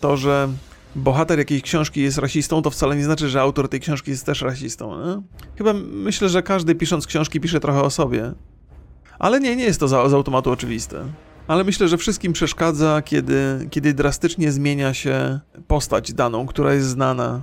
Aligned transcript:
to, 0.00 0.16
że 0.16 0.48
bohater 0.94 1.38
jakiejś 1.38 1.62
książki 1.62 2.02
jest 2.02 2.18
rasistą, 2.18 2.62
to 2.62 2.70
wcale 2.70 2.96
nie 2.96 3.04
znaczy, 3.04 3.28
że 3.28 3.40
autor 3.40 3.68
tej 3.68 3.80
książki 3.80 4.10
jest 4.10 4.26
też 4.26 4.42
rasistą. 4.42 5.06
Nie? 5.06 5.22
Chyba 5.58 5.72
myślę, 5.92 6.28
że 6.28 6.42
każdy 6.42 6.74
pisząc 6.74 7.06
książki 7.06 7.40
pisze 7.40 7.60
trochę 7.60 7.82
o 7.82 7.90
sobie. 7.90 8.32
Ale 9.18 9.40
nie, 9.40 9.56
nie 9.56 9.64
jest 9.64 9.80
to 9.80 9.88
za, 9.88 10.08
z 10.08 10.14
automatu 10.14 10.50
oczywiste. 10.50 11.04
Ale 11.46 11.64
myślę, 11.64 11.88
że 11.88 11.98
wszystkim 11.98 12.32
przeszkadza, 12.32 13.02
kiedy, 13.02 13.68
kiedy 13.70 13.94
drastycznie 13.94 14.52
zmienia 14.52 14.94
się 14.94 15.40
postać 15.66 16.12
daną, 16.12 16.46
która 16.46 16.74
jest 16.74 16.88
znana. 16.88 17.42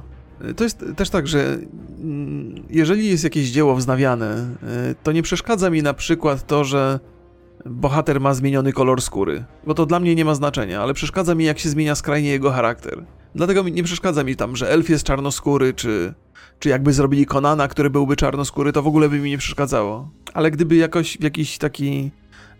To 0.55 0.63
jest 0.63 0.85
też 0.95 1.09
tak, 1.09 1.27
że 1.27 1.57
mm, 1.99 2.63
jeżeli 2.69 3.07
jest 3.09 3.23
jakieś 3.23 3.49
dzieło 3.49 3.75
wznawiane, 3.75 4.55
y, 4.91 4.95
to 5.03 5.11
nie 5.11 5.23
przeszkadza 5.23 5.69
mi 5.69 5.83
na 5.83 5.93
przykład 5.93 6.47
to, 6.47 6.63
że 6.63 6.99
bohater 7.65 8.21
ma 8.21 8.33
zmieniony 8.33 8.73
kolor 8.73 9.01
skóry, 9.01 9.45
bo 9.65 9.73
to 9.73 9.85
dla 9.85 9.99
mnie 9.99 10.15
nie 10.15 10.25
ma 10.25 10.35
znaczenia, 10.35 10.81
ale 10.81 10.93
przeszkadza 10.93 11.35
mi, 11.35 11.45
jak 11.45 11.59
się 11.59 11.69
zmienia 11.69 11.95
skrajnie 11.95 12.29
jego 12.29 12.51
charakter. 12.51 13.05
Dlatego 13.35 13.63
nie 13.63 13.83
przeszkadza 13.83 14.23
mi 14.23 14.35
tam, 14.35 14.55
że 14.55 14.69
elf 14.69 14.89
jest 14.89 15.03
czarnoskóry, 15.03 15.73
czy, 15.73 16.13
czy 16.59 16.69
jakby 16.69 16.93
zrobili 16.93 17.25
Konana, 17.25 17.67
który 17.67 17.89
byłby 17.89 18.15
czarnoskóry, 18.15 18.73
to 18.73 18.81
w 18.81 18.87
ogóle 18.87 19.09
by 19.09 19.19
mi 19.19 19.29
nie 19.29 19.37
przeszkadzało. 19.37 20.09
Ale 20.33 20.51
gdyby 20.51 20.75
jakoś 20.75 21.17
w 21.17 21.23
jakiś 21.23 21.57
taki. 21.57 22.11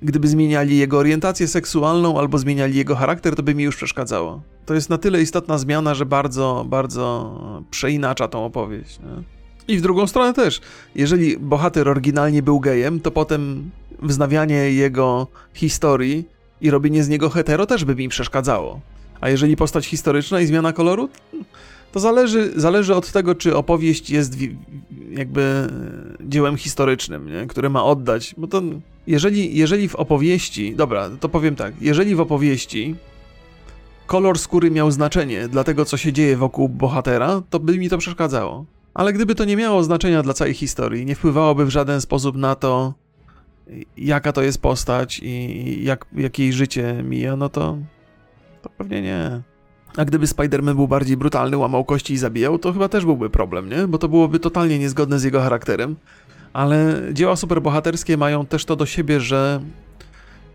Gdyby 0.01 0.27
zmieniali 0.27 0.77
jego 0.77 0.97
orientację 0.97 1.47
seksualną 1.47 2.19
albo 2.19 2.37
zmieniali 2.37 2.75
jego 2.75 2.95
charakter, 2.95 3.35
to 3.35 3.43
by 3.43 3.55
mi 3.55 3.63
już 3.63 3.75
przeszkadzało. 3.75 4.41
To 4.65 4.73
jest 4.73 4.89
na 4.89 4.97
tyle 4.97 5.21
istotna 5.21 5.57
zmiana, 5.57 5.93
że 5.93 6.05
bardzo, 6.05 6.65
bardzo 6.69 7.39
przeinacza 7.71 8.27
tą 8.27 8.45
opowieść. 8.45 8.99
Nie? 8.99 9.23
I 9.67 9.77
w 9.77 9.81
drugą 9.81 10.07
stronę 10.07 10.33
też. 10.33 10.61
Jeżeli 10.95 11.37
bohater 11.37 11.89
oryginalnie 11.89 12.43
był 12.43 12.59
gejem, 12.59 12.99
to 12.99 13.11
potem 13.11 13.71
wznawianie 13.99 14.55
jego 14.55 15.27
historii 15.53 16.27
i 16.61 16.71
robienie 16.71 17.03
z 17.03 17.09
niego 17.09 17.29
hetero 17.29 17.65
też 17.65 17.85
by 17.85 17.95
mi 17.95 18.09
przeszkadzało. 18.09 18.79
A 19.21 19.29
jeżeli 19.29 19.55
postać 19.55 19.85
historyczna 19.85 20.41
i 20.41 20.45
zmiana 20.45 20.73
koloru, 20.73 21.09
to 21.91 21.99
zależy, 21.99 22.51
zależy 22.55 22.95
od 22.95 23.11
tego, 23.11 23.35
czy 23.35 23.55
opowieść 23.55 24.09
jest 24.09 24.37
jakby 25.11 25.67
dziełem 26.21 26.57
historycznym, 26.57 27.31
nie? 27.33 27.47
które 27.47 27.69
ma 27.69 27.83
oddać. 27.83 28.35
Bo 28.37 28.47
to 28.47 28.61
jeżeli, 29.07 29.57
jeżeli 29.57 29.89
w 29.89 29.95
opowieści, 29.95 30.75
dobra, 30.75 31.09
to 31.19 31.29
powiem 31.29 31.55
tak, 31.55 31.73
jeżeli 31.81 32.15
w 32.15 32.19
opowieści 32.19 32.95
kolor 34.07 34.39
skóry 34.39 34.71
miał 34.71 34.91
znaczenie 34.91 35.47
dla 35.47 35.63
tego, 35.63 35.85
co 35.85 35.97
się 35.97 36.13
dzieje 36.13 36.37
wokół 36.37 36.69
bohatera, 36.69 37.41
to 37.49 37.59
by 37.59 37.77
mi 37.77 37.89
to 37.89 37.97
przeszkadzało. 37.97 38.65
Ale 38.93 39.13
gdyby 39.13 39.35
to 39.35 39.45
nie 39.45 39.55
miało 39.57 39.83
znaczenia 39.83 40.23
dla 40.23 40.33
całej 40.33 40.53
historii, 40.53 41.05
nie 41.05 41.15
wpływałoby 41.15 41.65
w 41.65 41.69
żaden 41.69 42.01
sposób 42.01 42.35
na 42.35 42.55
to, 42.55 42.93
jaka 43.97 44.31
to 44.33 44.41
jest 44.41 44.61
postać 44.61 45.19
i 45.23 45.83
jak, 45.83 46.05
jak 46.15 46.39
jej 46.39 46.53
życie 46.53 47.03
mija, 47.03 47.35
no 47.35 47.49
to, 47.49 47.77
to 48.61 48.69
pewnie 48.69 49.01
nie. 49.01 49.41
A 49.97 50.05
gdyby 50.05 50.25
Spider-Man 50.25 50.75
był 50.75 50.87
bardziej 50.87 51.17
brutalny, 51.17 51.57
łamał 51.57 51.85
kości 51.85 52.13
i 52.13 52.17
zabijał, 52.17 52.59
to 52.59 52.73
chyba 52.73 52.89
też 52.89 53.05
byłby 53.05 53.29
problem, 53.29 53.69
nie? 53.69 53.87
Bo 53.87 53.97
to 53.97 54.09
byłoby 54.09 54.39
totalnie 54.39 54.79
niezgodne 54.79 55.19
z 55.19 55.23
jego 55.23 55.41
charakterem. 55.41 55.95
Ale 56.53 57.01
dzieła 57.13 57.35
superbohaterskie 57.35 58.17
mają 58.17 58.45
też 58.45 58.65
to 58.65 58.75
do 58.75 58.85
siebie, 58.85 59.19
że 59.19 59.61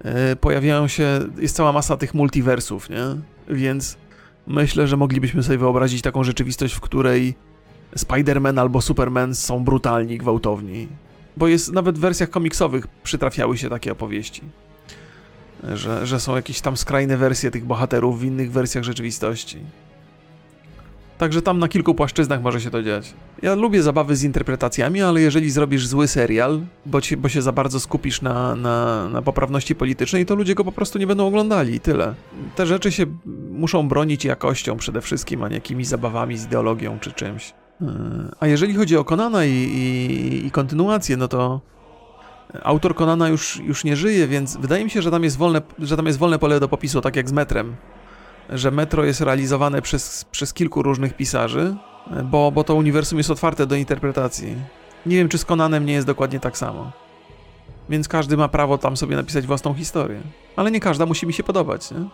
yy, 0.04 0.10
pojawiają 0.36 0.88
się, 0.88 1.20
jest 1.38 1.56
cała 1.56 1.72
masa 1.72 1.96
tych 1.96 2.14
multiversów, 2.14 2.90
nie? 2.90 3.04
Więc 3.48 3.96
myślę, 4.46 4.86
że 4.86 4.96
moglibyśmy 4.96 5.42
sobie 5.42 5.58
wyobrazić 5.58 6.02
taką 6.02 6.24
rzeczywistość, 6.24 6.74
w 6.74 6.80
której 6.80 7.34
Spider-Man 7.96 8.60
albo 8.60 8.80
Superman 8.80 9.34
są 9.34 9.64
brutalni, 9.64 10.18
gwałtowni. 10.18 10.88
Bo 11.36 11.48
jest 11.48 11.72
nawet 11.72 11.98
w 11.98 12.00
wersjach 12.00 12.30
komiksowych 12.30 12.86
przytrafiały 12.86 13.58
się 13.58 13.68
takie 13.68 13.92
opowieści. 13.92 14.42
Że, 15.74 16.06
że 16.06 16.20
są 16.20 16.36
jakieś 16.36 16.60
tam 16.60 16.76
skrajne 16.76 17.16
wersje 17.16 17.50
tych 17.50 17.64
bohaterów 17.64 18.20
w 18.20 18.24
innych 18.24 18.52
wersjach 18.52 18.84
rzeczywistości. 18.84 19.58
Także 21.22 21.42
tam 21.42 21.58
na 21.58 21.68
kilku 21.68 21.94
płaszczyznach 21.94 22.42
może 22.42 22.60
się 22.60 22.70
to 22.70 22.82
dziać. 22.82 23.14
Ja 23.42 23.54
lubię 23.54 23.82
zabawy 23.82 24.16
z 24.16 24.24
interpretacjami, 24.24 25.02
ale 25.02 25.20
jeżeli 25.20 25.50
zrobisz 25.50 25.86
zły 25.86 26.08
serial, 26.08 26.60
bo, 26.86 27.00
ci, 27.00 27.16
bo 27.16 27.28
się 27.28 27.42
za 27.42 27.52
bardzo 27.52 27.80
skupisz 27.80 28.22
na, 28.22 28.56
na, 28.56 29.08
na 29.08 29.22
poprawności 29.22 29.74
politycznej, 29.74 30.26
to 30.26 30.34
ludzie 30.34 30.54
go 30.54 30.64
po 30.64 30.72
prostu 30.72 30.98
nie 30.98 31.06
będą 31.06 31.26
oglądali 31.26 31.74
i 31.74 31.80
tyle. 31.80 32.14
Te 32.56 32.66
rzeczy 32.66 32.92
się 32.92 33.06
muszą 33.50 33.88
bronić 33.88 34.24
jakością 34.24 34.76
przede 34.76 35.00
wszystkim, 35.00 35.42
a 35.42 35.48
nie 35.48 35.54
jakimiś 35.54 35.86
zabawami 35.86 36.36
z 36.36 36.44
ideologią 36.44 36.98
czy 36.98 37.12
czymś. 37.12 37.52
A 38.40 38.46
jeżeli 38.46 38.74
chodzi 38.74 38.96
o 38.96 39.04
Konana 39.04 39.44
i, 39.44 39.50
i, 39.50 40.46
i 40.46 40.50
kontynuację, 40.50 41.16
no 41.16 41.28
to 41.28 41.60
autor 42.62 42.94
Konana 42.94 43.28
już, 43.28 43.56
już 43.56 43.84
nie 43.84 43.96
żyje, 43.96 44.28
więc 44.28 44.56
wydaje 44.56 44.84
mi 44.84 44.90
się, 44.90 45.02
że 45.02 45.10
tam, 45.10 45.24
jest 45.24 45.36
wolne, 45.36 45.62
że 45.78 45.96
tam 45.96 46.06
jest 46.06 46.18
wolne 46.18 46.38
pole 46.38 46.60
do 46.60 46.68
popisu, 46.68 47.00
tak 47.00 47.16
jak 47.16 47.28
z 47.28 47.32
metrem. 47.32 47.76
Że 48.50 48.70
metro 48.70 49.04
jest 49.04 49.20
realizowane 49.20 49.82
przez, 49.82 50.24
przez 50.24 50.54
kilku 50.54 50.82
różnych 50.82 51.16
pisarzy, 51.16 51.76
bo, 52.24 52.52
bo 52.52 52.64
to 52.64 52.74
uniwersum 52.74 53.18
jest 53.18 53.30
otwarte 53.30 53.66
do 53.66 53.74
interpretacji. 53.74 54.56
Nie 55.06 55.16
wiem, 55.16 55.28
czy 55.28 55.38
z 55.38 55.44
Konanem 55.44 55.86
nie 55.86 55.92
jest 55.92 56.06
dokładnie 56.06 56.40
tak 56.40 56.58
samo. 56.58 56.92
Więc 57.88 58.08
każdy 58.08 58.36
ma 58.36 58.48
prawo 58.48 58.78
tam 58.78 58.96
sobie 58.96 59.16
napisać 59.16 59.46
własną 59.46 59.74
historię. 59.74 60.20
Ale 60.56 60.70
nie 60.70 60.80
każda 60.80 61.06
musi 61.06 61.26
mi 61.26 61.32
się 61.32 61.42
podobać, 61.42 61.90
nie? 61.90 62.04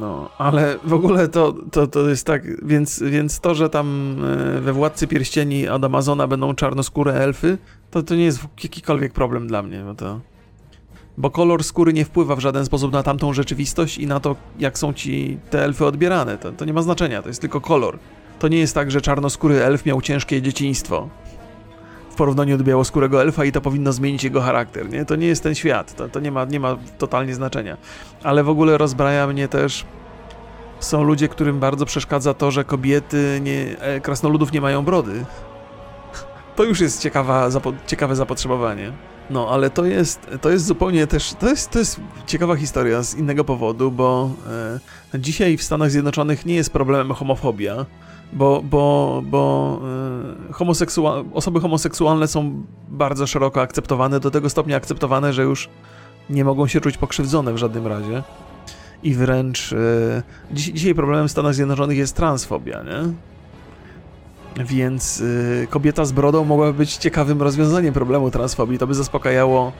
No, 0.00 0.30
ale 0.38 0.78
w 0.84 0.92
ogóle 0.92 1.28
to, 1.28 1.54
to, 1.72 1.86
to 1.86 2.08
jest 2.08 2.26
tak, 2.26 2.66
więc, 2.66 3.02
więc 3.02 3.40
to, 3.40 3.54
że 3.54 3.70
tam 3.70 4.16
e, 4.56 4.60
we 4.60 4.72
Władcy 4.72 5.06
Pierścieni 5.06 5.68
od 5.68 5.84
Amazona 5.84 6.26
będą 6.26 6.54
czarnoskóre 6.54 7.14
elfy, 7.14 7.58
to, 7.90 8.02
to 8.02 8.14
nie 8.14 8.24
jest 8.24 8.40
jakikolwiek 8.62 9.12
problem 9.12 9.46
dla 9.46 9.62
mnie, 9.62 9.82
bo 9.86 9.94
to... 9.94 10.20
Bo 11.18 11.30
kolor 11.30 11.64
skóry 11.64 11.92
nie 11.92 12.04
wpływa 12.04 12.36
w 12.36 12.40
żaden 12.40 12.66
sposób 12.66 12.92
na 12.92 13.02
tamtą 13.02 13.32
rzeczywistość 13.32 13.98
i 13.98 14.06
na 14.06 14.20
to, 14.20 14.36
jak 14.58 14.78
są 14.78 14.92
ci 14.92 15.38
te 15.50 15.64
elfy 15.64 15.86
odbierane. 15.86 16.38
To, 16.38 16.52
to 16.52 16.64
nie 16.64 16.72
ma 16.72 16.82
znaczenia, 16.82 17.22
to 17.22 17.28
jest 17.28 17.40
tylko 17.40 17.60
kolor. 17.60 17.98
To 18.38 18.48
nie 18.48 18.58
jest 18.58 18.74
tak, 18.74 18.90
że 18.90 19.00
czarnoskóry 19.00 19.62
elf 19.62 19.86
miał 19.86 20.00
ciężkie 20.00 20.42
dzieciństwo 20.42 21.08
w 22.12 22.14
porównaniu 22.14 22.58
do 22.58 22.64
białoskórego 22.64 23.22
elfa 23.22 23.44
i 23.44 23.52
to 23.52 23.60
powinno 23.60 23.92
zmienić 23.92 24.24
jego 24.24 24.40
charakter, 24.40 24.90
nie? 24.90 25.04
To 25.04 25.16
nie 25.16 25.26
jest 25.26 25.42
ten 25.42 25.54
świat, 25.54 25.94
to, 25.94 26.08
to 26.08 26.20
nie, 26.20 26.32
ma, 26.32 26.44
nie 26.44 26.60
ma 26.60 26.76
totalnie 26.98 27.34
znaczenia. 27.34 27.76
Ale 28.22 28.44
w 28.44 28.48
ogóle 28.48 28.78
rozbraja 28.78 29.26
mnie 29.26 29.48
też 29.48 29.84
są 30.80 31.02
ludzie, 31.02 31.28
którym 31.28 31.60
bardzo 31.60 31.86
przeszkadza 31.86 32.34
to, 32.34 32.50
że 32.50 32.64
kobiety, 32.64 33.40
nie, 33.42 33.78
e, 33.80 34.00
krasnoludów 34.00 34.52
nie 34.52 34.60
mają 34.60 34.84
brody. 34.84 35.24
To 36.56 36.64
już 36.64 36.80
jest 36.80 37.02
ciekawa, 37.02 37.50
zapo, 37.50 37.72
ciekawe 37.86 38.16
zapotrzebowanie. 38.16 38.92
No, 39.30 39.48
ale 39.50 39.70
to 39.70 39.84
jest, 39.84 40.30
to 40.40 40.50
jest 40.50 40.66
zupełnie 40.66 41.06
też, 41.06 41.34
to 41.34 41.48
jest, 41.48 41.70
to 41.70 41.78
jest 41.78 42.00
ciekawa 42.26 42.56
historia 42.56 43.02
z 43.02 43.14
innego 43.14 43.44
powodu, 43.44 43.90
bo 43.90 44.30
e, 45.14 45.20
dzisiaj 45.20 45.56
w 45.56 45.62
Stanach 45.62 45.90
Zjednoczonych 45.90 46.46
nie 46.46 46.54
jest 46.54 46.70
problemem 46.70 47.12
homofobia, 47.12 47.86
bo, 48.32 48.62
bo, 48.62 49.22
bo 49.24 49.80
y, 50.50 50.52
homoseksual, 50.52 51.24
osoby 51.34 51.60
homoseksualne 51.60 52.28
są 52.28 52.62
bardzo 52.88 53.26
szeroko 53.26 53.60
akceptowane, 53.60 54.20
do 54.20 54.30
tego 54.30 54.50
stopnia 54.50 54.76
akceptowane, 54.76 55.32
że 55.32 55.42
już 55.42 55.68
nie 56.30 56.44
mogą 56.44 56.66
się 56.66 56.80
czuć 56.80 56.98
pokrzywdzone 56.98 57.52
w 57.52 57.56
żadnym 57.56 57.86
razie. 57.86 58.22
I 59.02 59.14
wręcz 59.14 59.72
y, 59.72 60.22
dziś, 60.52 60.66
dzisiaj 60.66 60.94
problemem 60.94 61.28
w 61.28 61.30
Stanach 61.30 61.54
Zjednoczonych 61.54 61.98
jest 61.98 62.16
transfobia, 62.16 62.82
nie? 62.82 63.12
Więc 64.64 65.20
y, 65.20 65.66
kobieta 65.70 66.04
z 66.04 66.12
brodą 66.12 66.44
mogłaby 66.44 66.72
być 66.72 66.96
ciekawym 66.96 67.42
rozwiązaniem 67.42 67.94
problemu 67.94 68.30
transfobii. 68.30 68.78
To 68.78 68.86
by 68.86 68.94
zaspokajało 68.94 69.72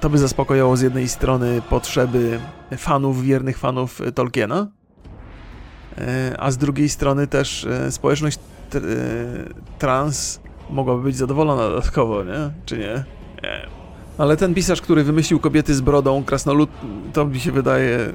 to 0.00 0.10
by 0.10 0.18
zaspokojało 0.18 0.76
z 0.76 0.80
jednej 0.80 1.08
strony 1.08 1.62
potrzeby 1.70 2.40
fanów, 2.76 3.22
wiernych 3.22 3.58
fanów 3.58 4.00
Tolkiena, 4.14 4.66
E, 4.66 4.79
a 6.38 6.50
z 6.50 6.56
drugiej 6.56 6.88
strony 6.88 7.26
też 7.26 7.64
e, 7.64 7.92
społeczność 7.92 8.38
e, 8.74 8.80
trans 9.78 10.40
mogłaby 10.70 11.02
być 11.02 11.16
zadowolona 11.16 11.62
dodatkowo, 11.68 12.24
nie? 12.24 12.50
Czy 12.64 12.78
nie? 12.78 13.04
Nie. 13.42 13.66
Ale 14.18 14.36
ten 14.36 14.54
pisarz, 14.54 14.80
który 14.80 15.04
wymyślił 15.04 15.40
kobiety 15.40 15.74
z 15.74 15.80
brodą, 15.80 16.24
krasnolud, 16.24 16.70
to 17.12 17.24
mi 17.24 17.40
się 17.40 17.52
wydaje, 17.52 18.12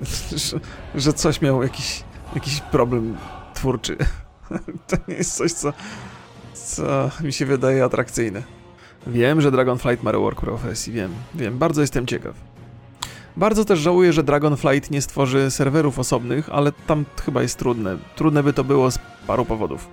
że 0.95 1.13
coś 1.13 1.41
miał 1.41 1.63
jakiś, 1.63 2.03
jakiś 2.35 2.59
problem 2.59 3.17
twórczy. 3.53 3.97
To 4.87 4.97
nie 5.07 5.15
jest 5.15 5.33
coś, 5.37 5.51
co, 5.51 5.73
co 6.53 7.11
mi 7.23 7.33
się 7.33 7.45
wydaje 7.45 7.83
atrakcyjne. 7.83 8.43
Wiem, 9.07 9.41
że 9.41 9.51
Dragonflight 9.51 10.03
ma 10.03 10.11
rework 10.11 10.41
profesji, 10.41 10.93
wiem, 10.93 11.11
wiem, 11.35 11.57
bardzo 11.57 11.81
jestem 11.81 12.07
ciekaw. 12.07 12.35
Bardzo 13.37 13.65
też 13.65 13.79
żałuję, 13.79 14.13
że 14.13 14.23
Dragonflight 14.23 14.91
nie 14.91 15.01
stworzy 15.01 15.51
serwerów 15.51 15.99
osobnych, 15.99 16.49
ale 16.51 16.71
tam 16.71 17.05
chyba 17.25 17.41
jest 17.41 17.59
trudne. 17.59 17.97
Trudne 18.15 18.43
by 18.43 18.53
to 18.53 18.63
było 18.63 18.91
z 18.91 18.99
paru 19.27 19.45
powodów. 19.45 19.87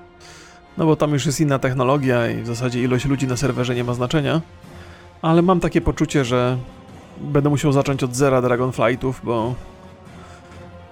No 0.79 0.87
bo 0.87 0.97
tam 0.97 1.13
już 1.13 1.27
jest 1.27 1.41
inna 1.41 1.59
technologia 1.59 2.31
i 2.31 2.43
w 2.43 2.47
zasadzie 2.47 2.83
ilość 2.83 3.05
ludzi 3.05 3.27
na 3.27 3.37
serwerze 3.37 3.75
nie 3.75 3.85
ma 3.85 3.95
znaczenia. 3.95 4.41
Ale 5.23 5.43
mam 5.43 5.61
takie 5.61 5.81
poczucie, 5.81 6.25
że 6.25 6.59
będę 7.21 7.51
musiał 7.51 7.73
zacząć 7.73 8.03
od 8.03 8.17
zera 8.17 8.43
Dragonflightów, 8.43 9.21
bo... 9.25 9.55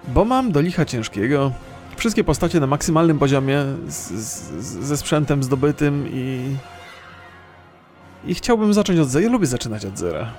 Bo 0.08 0.24
mam 0.24 0.52
do 0.52 0.60
licha 0.60 0.84
ciężkiego. 0.84 1.52
Wszystkie 1.96 2.24
postacie 2.24 2.60
na 2.60 2.66
maksymalnym 2.66 3.18
poziomie, 3.18 3.64
z, 3.88 4.10
z, 4.10 4.84
ze 4.84 4.96
sprzętem 4.96 5.42
zdobytym 5.42 6.08
i... 6.12 6.56
I 8.24 8.34
chciałbym 8.34 8.74
zacząć 8.74 8.98
od 8.98 9.08
zera. 9.08 9.24
Ja 9.24 9.32
lubię 9.32 9.46
zaczynać 9.46 9.86
od 9.86 9.98
zera. 9.98 10.32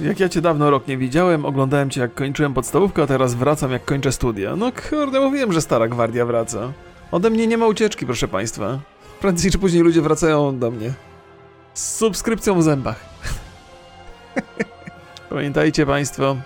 Jak 0.00 0.20
ja 0.20 0.28
cię 0.28 0.40
dawno 0.40 0.70
rok 0.70 0.88
nie 0.88 0.96
widziałem, 0.96 1.44
oglądałem 1.44 1.90
cię 1.90 2.00
jak 2.00 2.14
kończyłem 2.14 2.54
podstawówkę, 2.54 3.02
a 3.02 3.06
teraz 3.06 3.34
wracam 3.34 3.70
jak 3.70 3.84
kończę 3.84 4.12
studia. 4.12 4.56
No 4.56 4.72
kurde, 4.90 5.20
mówiłem, 5.20 5.52
że 5.52 5.60
stara 5.60 5.88
gwardia 5.88 6.26
wraca. 6.26 6.72
Ode 7.10 7.30
mnie 7.30 7.46
nie 7.46 7.58
ma 7.58 7.66
ucieczki, 7.66 8.06
proszę 8.06 8.28
państwa. 8.28 8.78
Prędzej 9.20 9.50
czy 9.50 9.58
później 9.58 9.82
ludzie 9.82 10.02
wracają 10.02 10.58
do 10.58 10.70
mnie. 10.70 10.92
Z 11.74 11.94
subskrypcją 11.96 12.58
w 12.58 12.62
zębach. 12.62 13.00
Pamiętajcie 15.30 15.86
państwo, 15.86 16.36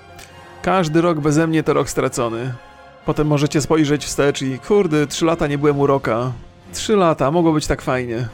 każdy 0.62 1.00
rok 1.00 1.20
beze 1.20 1.46
mnie 1.46 1.62
to 1.62 1.72
rok 1.72 1.90
stracony. 1.90 2.54
Potem 3.06 3.26
możecie 3.26 3.60
spojrzeć 3.60 4.04
wstecz 4.04 4.42
i 4.42 4.58
kurde, 4.58 5.06
trzy 5.06 5.24
lata 5.24 5.46
nie 5.46 5.58
byłem 5.58 5.78
u 5.78 5.86
roka. 5.86 6.32
Trzy 6.72 6.96
lata, 6.96 7.30
mogło 7.30 7.52
być 7.52 7.66
tak 7.66 7.82
fajnie. 7.82 8.28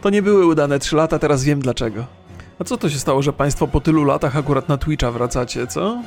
To 0.00 0.10
nie 0.10 0.22
były 0.22 0.46
udane 0.46 0.78
trzy 0.78 0.96
lata, 0.96 1.18
teraz 1.18 1.44
wiem 1.44 1.60
dlaczego. 1.60 2.19
A 2.60 2.64
co 2.64 2.76
to 2.76 2.88
się 2.88 2.98
stało, 2.98 3.22
że 3.22 3.32
państwo 3.32 3.68
po 3.68 3.80
tylu 3.80 4.04
latach 4.04 4.36
akurat 4.36 4.68
na 4.68 4.78
Twitcha 4.78 5.10
wracacie, 5.10 5.66
co? 5.66 6.02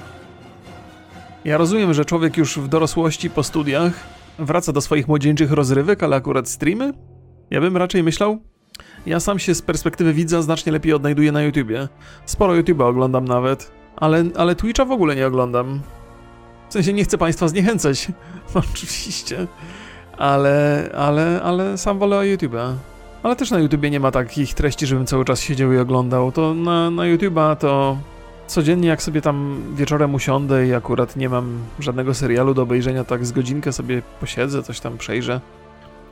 Ja 1.45 1.57
rozumiem, 1.57 1.93
że 1.93 2.05
człowiek 2.05 2.37
już 2.37 2.57
w 2.57 2.67
dorosłości 2.67 3.29
po 3.29 3.43
studiach 3.43 3.93
wraca 4.39 4.73
do 4.73 4.81
swoich 4.81 5.07
młodzieńczych 5.07 5.51
rozrywek, 5.51 6.03
ale 6.03 6.15
akurat 6.15 6.49
streamy? 6.49 6.93
Ja 7.49 7.61
bym 7.61 7.77
raczej 7.77 8.03
myślał. 8.03 8.39
Ja 9.05 9.19
sam 9.19 9.39
się 9.39 9.55
z 9.55 9.61
perspektywy 9.61 10.13
widza 10.13 10.41
znacznie 10.41 10.71
lepiej 10.71 10.93
odnajduję 10.93 11.31
na 11.31 11.41
YouTubie. 11.41 11.87
Sporo 12.25 12.53
YouTube'a 12.53 12.83
oglądam 12.83 13.25
nawet, 13.25 13.71
ale, 13.95 14.23
ale 14.35 14.55
Twitcha 14.55 14.85
w 14.85 14.91
ogóle 14.91 15.15
nie 15.15 15.27
oglądam. 15.27 15.81
W 16.69 16.73
sensie 16.73 16.93
nie 16.93 17.03
chcę 17.03 17.17
państwa 17.17 17.47
zniechęcać, 17.47 18.07
oczywiście, 18.53 19.47
ale, 20.17 20.89
ale, 20.97 21.41
ale 21.43 21.77
sam 21.77 21.99
wolę 21.99 22.17
YouTube'a. 22.17 22.73
Ale 23.23 23.35
też 23.35 23.51
na 23.51 23.59
YouTubie 23.59 23.89
nie 23.89 23.99
ma 23.99 24.11
takich 24.11 24.53
treści, 24.53 24.87
żebym 24.87 25.05
cały 25.05 25.25
czas 25.25 25.41
siedział 25.41 25.73
i 25.73 25.77
oglądał. 25.77 26.31
To 26.31 26.53
na, 26.53 26.91
na 26.91 27.03
YouTube'a 27.03 27.55
to 27.55 27.97
codziennie 28.47 28.87
jak 28.87 29.01
sobie 29.01 29.21
tam 29.21 29.63
wieczorem 29.75 30.13
usiądę 30.13 30.67
i 30.67 30.73
akurat 30.73 31.15
nie 31.15 31.29
mam 31.29 31.59
żadnego 31.79 32.13
serialu 32.13 32.53
do 32.53 32.61
obejrzenia, 32.61 33.03
tak 33.03 33.25
z 33.25 33.31
godzinkę 33.31 33.73
sobie 33.73 34.01
posiedzę, 34.19 34.63
coś 34.63 34.79
tam 34.79 34.97
przejrzę. 34.97 35.41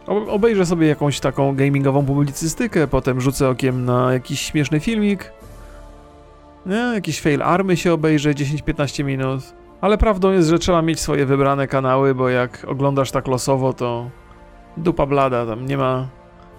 Obejrzę 0.07 0.65
sobie 0.65 0.87
jakąś 0.87 1.19
taką 1.19 1.55
gamingową 1.55 2.05
publicystykę, 2.05 2.87
potem 2.87 3.21
rzucę 3.21 3.49
okiem 3.49 3.85
na 3.85 4.13
jakiś 4.13 4.41
śmieszny 4.41 4.79
filmik. 4.79 5.31
Nie, 6.65 6.75
jakiś 6.75 7.21
fail 7.21 7.43
army 7.43 7.77
się 7.77 7.93
obejrzę 7.93 8.31
10-15 8.31 9.03
minut. 9.03 9.41
Ale 9.81 9.97
prawdą 9.97 10.31
jest, 10.31 10.49
że 10.49 10.59
trzeba 10.59 10.81
mieć 10.81 10.99
swoje 10.99 11.25
wybrane 11.25 11.67
kanały, 11.67 12.15
bo 12.15 12.29
jak 12.29 12.65
oglądasz 12.67 13.11
tak 13.11 13.27
losowo, 13.27 13.73
to 13.73 14.09
dupa 14.77 15.05
blada, 15.05 15.45
tam 15.45 15.65
nie 15.65 15.77
ma... 15.77 16.07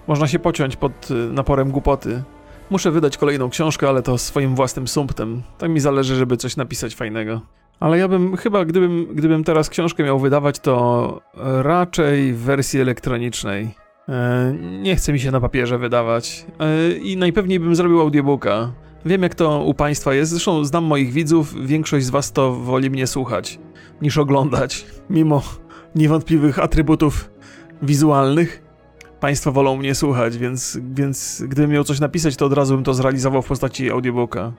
Można 0.06 0.26
się 0.26 0.38
pociąć 0.38 0.76
pod 0.76 1.10
y, 1.10 1.14
naporem 1.14 1.70
głupoty. 1.70 2.22
Muszę 2.70 2.90
wydać 2.90 3.16
kolejną 3.19 3.50
książkę, 3.50 3.88
ale 3.88 4.02
to 4.02 4.19
swoim 4.19 4.54
własnym 4.54 4.88
sumptem. 4.88 5.43
Tak 5.58 5.70
mi 5.70 5.81
zależy, 5.81 6.14
żeby 6.16 6.37
coś 6.37 6.56
napisać 6.56 6.94
fajnego. 6.94 7.40
Ale 7.81 7.99
ja 7.99 8.08
bym 8.08 8.37
chyba, 8.37 8.64
gdybym, 8.64 9.06
gdybym 9.14 9.44
teraz 9.44 9.69
książkę 9.70 10.04
miał 10.04 10.19
wydawać, 10.19 10.58
to 10.58 11.20
raczej 11.62 12.32
w 12.32 12.38
wersji 12.38 12.81
elektronicznej. 12.81 13.75
E, 14.08 14.54
Nie 14.82 14.96
chce 14.96 15.12
mi 15.12 15.20
się 15.20 15.31
na 15.31 15.40
papierze 15.40 15.78
wydawać. 15.78 16.46
E, 16.60 16.93
I 16.93 17.16
najpewniej 17.16 17.60
bym 17.60 17.76
zrobił 17.76 18.00
audiobooka. 18.00 18.72
Wiem, 19.06 19.22
jak 19.22 19.34
to 19.34 19.64
u 19.64 19.75
Państwa 19.75 20.14
jest. 20.14 20.31
Zresztą 20.31 20.64
znam 20.64 20.84
moich 20.84 21.12
widzów. 21.12 21.66
Większość 21.66 22.06
z 22.06 22.10
Was 22.10 22.32
to 22.32 22.52
woli 22.52 22.90
mnie 22.90 23.06
słuchać 23.06 23.58
niż 24.02 24.19
oglądać. 24.19 24.87
Mimo 25.10 25.43
niewątpliwych 25.94 26.58
atrybutów 26.58 27.31
wizualnych. 27.82 28.62
Państwo 29.22 29.52
wolą 29.52 29.76
mnie 29.76 29.94
słuchać, 29.94 30.38
więc, 30.38 30.78
więc 30.94 31.42
gdybym 31.48 31.70
miał 31.70 31.84
coś 31.84 32.00
napisać, 32.00 32.36
to 32.36 32.46
od 32.46 32.52
razu 32.52 32.74
bym 32.74 32.84
to 32.84 32.94
zrealizował 32.94 33.42
w 33.42 33.46
postaci 33.46 33.90
audiobooka. 33.90 34.52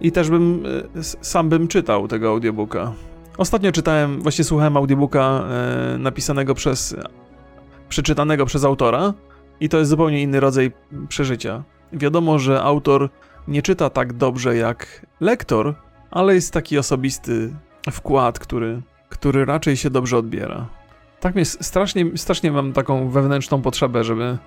I 0.00 0.12
też 0.12 0.30
bym, 0.30 0.64
e, 0.96 1.02
sam 1.02 1.48
bym 1.48 1.68
czytał 1.68 2.08
tego 2.08 2.28
audiobooka. 2.28 2.92
Ostatnio 3.38 3.72
czytałem, 3.72 4.22
właśnie 4.22 4.44
słuchałem 4.44 4.76
audiobooka 4.76 5.44
e, 5.94 5.98
napisanego 5.98 6.54
przez, 6.54 6.96
przeczytanego 7.88 8.46
przez 8.46 8.64
autora 8.64 9.14
i 9.60 9.68
to 9.68 9.78
jest 9.78 9.90
zupełnie 9.90 10.22
inny 10.22 10.40
rodzaj 10.40 10.72
przeżycia. 11.08 11.62
Wiadomo, 11.92 12.38
że 12.38 12.62
autor 12.62 13.10
nie 13.48 13.62
czyta 13.62 13.90
tak 13.90 14.12
dobrze 14.12 14.56
jak 14.56 15.06
lektor, 15.20 15.74
ale 16.10 16.34
jest 16.34 16.52
taki 16.52 16.78
osobisty 16.78 17.54
wkład, 17.90 18.38
który, 18.38 18.82
który 19.08 19.44
raczej 19.44 19.76
się 19.76 19.90
dobrze 19.90 20.16
odbiera. 20.16 20.75
Tak 21.20 21.34
mnie 21.34 21.44
strasznie, 21.44 22.04
strasznie 22.16 22.52
mam 22.52 22.72
taką 22.72 23.08
wewnętrzną 23.08 23.62
potrzebę, 23.62 24.04
żeby 24.04 24.38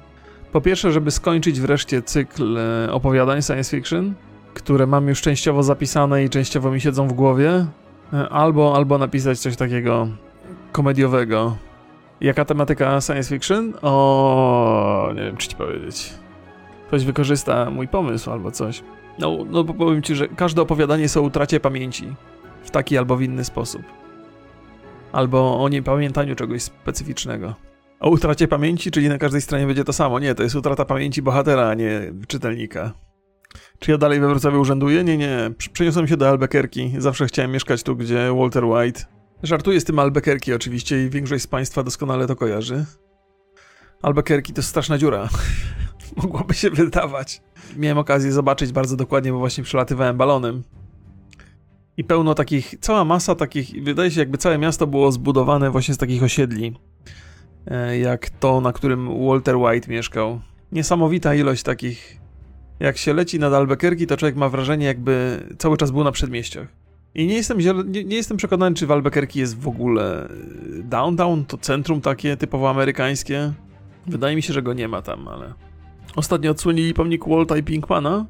po 0.51 0.62
pierwsze, 0.62 0.92
żeby 0.92 1.12
skończyć 1.12 1.60
wreszcie 1.60 2.01
cykl 2.01 2.57
e, 2.57 2.92
opowiadań 2.92 3.42
science 3.42 3.77
fiction, 3.77 4.13
które 4.54 4.88
mam 4.88 5.07
już 5.07 5.21
częściowo 5.21 5.63
zapisane 5.63 6.24
i 6.24 6.30
częściowo 6.30 6.71
mi 6.71 6.81
siedzą 6.81 7.07
w 7.07 7.13
głowie, 7.13 7.66
e, 8.13 8.30
albo, 8.30 8.75
albo 8.75 8.98
napisać 8.98 9.39
coś 9.39 9.56
takiego 9.56 10.07
komediowego. 10.71 11.57
Jaka 12.21 12.45
tematyka 12.45 13.01
science 13.01 13.30
fiction? 13.30 13.74
O, 13.81 15.12
nie 15.16 15.21
wiem, 15.21 15.38
czy 15.38 15.48
ci 15.48 15.56
powiedzieć. 15.56 16.13
Ktoś 16.88 17.06
wykorzysta 17.06 17.69
mój 17.69 17.88
pomysł 17.88 18.31
albo 18.31 18.51
coś. 18.51 18.83
No, 19.19 19.38
no 19.50 19.63
powiem 19.63 20.01
ci, 20.01 20.16
że 20.16 20.27
każde 20.27 20.62
opowiadanie 20.62 21.06
o 21.18 21.21
utracie 21.21 21.60
pamięci. 21.60 22.16
W 22.63 22.71
taki 22.71 22.98
albo 22.98 23.16
w 23.16 23.21
inny 23.21 23.44
sposób. 23.44 23.81
Albo 25.11 25.63
o 25.63 25.69
niepamiętaniu 25.69 26.35
czegoś 26.35 26.61
specyficznego. 26.61 27.56
O 28.00 28.09
utracie 28.09 28.47
pamięci, 28.47 28.91
czyli 28.91 29.09
na 29.09 29.17
każdej 29.17 29.41
stronie 29.41 29.67
będzie 29.67 29.83
to 29.83 29.94
samo. 29.94 30.19
Nie, 30.19 30.35
to 30.35 30.44
jest 30.44 30.56
utrata 30.56 30.85
pamięci 30.85 31.21
bohatera, 31.21 31.67
a 31.67 31.73
nie 31.73 32.13
czytelnika. 32.27 32.94
Czy 33.79 33.91
ja 33.91 33.97
dalej 33.97 34.19
we 34.19 34.27
Wrocławiu 34.27 34.61
urzęduję? 34.61 35.03
Nie, 35.03 35.17
nie. 35.17 35.51
Przeniosłem 35.73 36.07
się 36.07 36.17
do 36.17 36.29
Albuquerque. 36.29 36.81
Zawsze 36.97 37.25
chciałem 37.25 37.51
mieszkać 37.51 37.83
tu, 37.83 37.95
gdzie 37.95 38.33
Walter 38.35 38.65
White. 38.65 39.01
Żartuję 39.44 39.81
z 39.81 39.83
tym 39.83 40.00
Albuquerque 40.00 40.56
oczywiście 40.56 41.06
i 41.06 41.09
większość 41.09 41.44
z 41.44 41.47
Państwa 41.47 41.83
doskonale 41.83 42.27
to 42.27 42.35
kojarzy. 42.35 42.85
Albuquerque 44.01 44.53
to 44.53 44.63
straszna 44.63 44.97
dziura. 44.97 45.29
Mogłoby 46.23 46.53
się 46.53 46.69
wydawać. 46.69 47.41
Miałem 47.77 47.97
okazję 47.97 48.31
zobaczyć 48.31 48.71
bardzo 48.71 48.95
dokładnie, 48.95 49.31
bo 49.31 49.39
właśnie 49.39 49.63
przelatywałem 49.63 50.17
balonem. 50.17 50.63
I 52.00 52.04
pełno 52.04 52.36
takich, 52.36 52.75
cała 52.81 53.06
masa 53.06 53.36
takich, 53.36 53.84
wydaje 53.84 54.12
się 54.12 54.19
jakby 54.19 54.38
całe 54.38 54.57
miasto 54.57 54.88
było 54.88 55.12
zbudowane 55.12 55.72
właśnie 55.72 55.94
z 55.94 55.98
takich 55.98 56.24
osiedli. 56.24 56.75
E, 57.68 58.00
Jak 58.00 58.30
to, 58.30 58.62
na 58.62 58.74
którym 58.74 59.25
Walter 59.28 59.57
White 59.57 59.92
mieszkał. 59.92 60.40
Niesamowita 60.72 61.36
ilość 61.36 61.63
takich 61.63 62.19
jak 62.80 62.98
się 62.98 63.13
leci 63.13 63.40
nad 63.40 63.54
Albuquerque, 63.54 64.07
to 64.07 64.18
człowiek 64.18 64.36
ma 64.36 64.50
wrażenie, 64.50 64.86
jakby 64.86 65.44
cały 65.57 65.78
czas 65.78 65.92
był 65.92 66.04
na 66.04 66.12
przedmieściach. 66.12 66.68
I 67.16 67.28
nie 67.28 67.33
jestem, 67.35 67.57
nie, 68.06 68.16
jestem 68.16 68.38
przekonany, 68.38 68.76
czy 68.76 68.88
w 68.88 68.92
Albuquerque 68.92 69.35
jest 69.40 69.59
w 69.59 69.68
ogóle 69.68 70.30
y, 70.30 70.83
downtown, 70.83 71.45
to 71.45 71.57
centrum 71.57 72.02
takie 72.02 72.38
typowo 72.38 72.69
amerykańskie. 72.69 73.54
Wydaje 74.07 74.35
mi 74.35 74.42
się, 74.42 74.54
że 74.54 74.62
go 74.62 74.73
nie 74.73 74.88
ma 74.88 75.02
tam, 75.02 75.28
ale. 75.28 75.54
Ostatnio 76.16 76.52
odsłonili 76.52 76.94
pomnik 76.94 77.28
Walta 77.28 77.57
i 77.57 77.64
Pinkmana. 77.64 78.26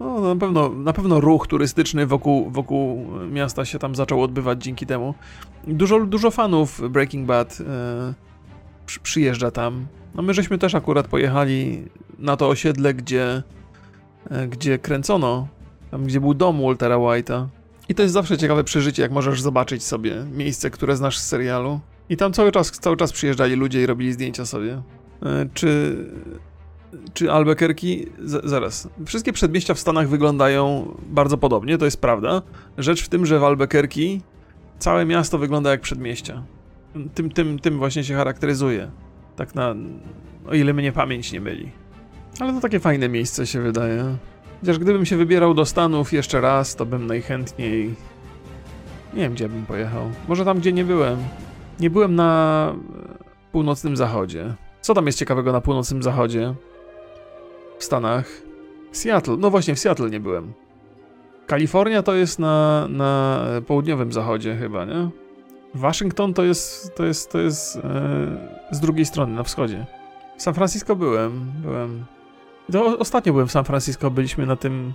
No, 0.00 0.34
na 0.34 0.40
pewno, 0.40 0.68
na 0.68 0.92
pewno 0.92 1.20
ruch 1.20 1.46
turystyczny 1.46 2.06
wokół, 2.06 2.50
wokół 2.50 3.06
miasta 3.30 3.64
się 3.64 3.78
tam 3.78 3.94
zaczął 3.94 4.22
odbywać 4.22 4.62
dzięki 4.62 4.86
temu. 4.86 5.14
Dużo, 5.66 6.06
dużo 6.06 6.30
fanów 6.30 6.90
Breaking 6.90 7.26
Bad 7.26 7.58
e, 7.60 8.14
przy, 8.86 9.00
przyjeżdża 9.00 9.50
tam. 9.50 9.86
No 10.14 10.22
my 10.22 10.34
żeśmy 10.34 10.58
też 10.58 10.74
akurat 10.74 11.08
pojechali 11.08 11.84
na 12.18 12.36
to 12.36 12.48
osiedle, 12.48 12.94
gdzie 12.94 13.42
e, 14.30 14.48
gdzie 14.48 14.78
kręcono, 14.78 15.48
tam 15.90 16.04
gdzie 16.04 16.20
był 16.20 16.34
dom 16.34 16.62
Waltera 16.62 16.96
White'a. 16.96 17.46
I 17.88 17.94
to 17.94 18.02
jest 18.02 18.14
zawsze 18.14 18.38
ciekawe 18.38 18.64
przeżycie, 18.64 19.02
jak 19.02 19.12
możesz 19.12 19.42
zobaczyć 19.42 19.84
sobie 19.84 20.24
miejsce, 20.32 20.70
które 20.70 20.96
znasz 20.96 21.18
z 21.18 21.26
serialu. 21.26 21.80
I 22.08 22.16
tam 22.16 22.32
cały 22.32 22.52
czas, 22.52 22.70
cały 22.70 22.96
czas 22.96 23.12
przyjeżdżali 23.12 23.54
ludzie 23.54 23.82
i 23.82 23.86
robili 23.86 24.12
zdjęcia 24.12 24.46
sobie. 24.46 24.82
E, 25.22 25.46
Czy, 25.54 25.96
czy 27.14 27.32
Albuquerque? 27.32 28.06
Zaraz. 28.44 28.88
Wszystkie 29.06 29.32
przedmieścia 29.32 29.74
w 29.74 29.78
Stanach 29.78 30.08
wyglądają 30.08 30.94
bardzo 31.08 31.38
podobnie, 31.38 31.78
to 31.78 31.84
jest 31.84 32.00
prawda. 32.00 32.42
Rzecz 32.78 33.04
w 33.04 33.08
tym, 33.08 33.26
że 33.26 33.38
w 33.38 33.44
Albuquerque 33.44 34.20
całe 34.78 35.04
miasto 35.04 35.38
wygląda 35.38 35.70
jak 35.70 35.80
przedmieścia. 35.80 36.42
Tym, 37.14 37.30
tym, 37.30 37.58
tym 37.58 37.78
właśnie 37.78 38.04
się 38.04 38.14
charakteryzuje. 38.14 38.90
Tak 39.36 39.54
na... 39.54 39.74
o 40.48 40.54
ile 40.54 40.72
mnie 40.72 40.92
pamięć 40.92 41.32
nie 41.32 41.40
myli. 41.40 41.70
Ale 42.40 42.52
to 42.52 42.60
takie 42.60 42.80
fajne 42.80 43.08
miejsce 43.08 43.46
się 43.46 43.60
wydaje. 43.60 44.16
Chociaż 44.60 44.78
gdybym 44.78 45.06
się 45.06 45.16
wybierał 45.16 45.54
do 45.54 45.64
Stanów 45.64 46.12
jeszcze 46.12 46.40
raz, 46.40 46.76
to 46.76 46.86
bym 46.86 47.06
najchętniej. 47.06 47.94
Nie 49.14 49.20
wiem, 49.20 49.32
gdzie 49.32 49.48
bym 49.48 49.66
pojechał. 49.66 50.10
Może 50.28 50.44
tam, 50.44 50.58
gdzie 50.58 50.72
nie 50.72 50.84
byłem. 50.84 51.18
Nie 51.80 51.90
byłem 51.90 52.14
na 52.14 52.74
północnym 53.52 53.96
zachodzie. 53.96 54.54
Co 54.80 54.94
tam 54.94 55.06
jest 55.06 55.18
ciekawego 55.18 55.52
na 55.52 55.60
północnym 55.60 56.02
zachodzie? 56.02 56.54
W 57.78 57.84
Stanach. 57.84 58.42
Seattle. 58.92 59.36
No 59.36 59.50
właśnie, 59.50 59.74
w 59.74 59.78
Seattle 59.78 60.10
nie 60.10 60.20
byłem. 60.20 60.52
Kalifornia 61.46 62.02
to 62.02 62.14
jest 62.14 62.38
na, 62.38 62.86
na 62.90 63.44
południowym 63.66 64.12
zachodzie 64.12 64.56
chyba, 64.56 64.84
nie? 64.84 65.08
Waszyngton 65.74 66.34
to 66.34 66.44
jest, 66.44 66.94
to 66.94 67.04
jest, 67.04 67.32
to 67.32 67.38
jest 67.38 67.76
e, 67.76 67.80
z 68.70 68.80
drugiej 68.80 69.06
strony, 69.06 69.34
na 69.34 69.42
wschodzie. 69.42 69.86
W 70.36 70.42
San 70.42 70.54
Francisco 70.54 70.96
byłem, 70.96 71.52
byłem. 71.62 72.04
To 72.72 72.98
ostatnio 72.98 73.32
byłem 73.32 73.48
w 73.48 73.52
San 73.52 73.64
Francisco, 73.64 74.10
byliśmy 74.10 74.46
na 74.46 74.56
tym 74.56 74.92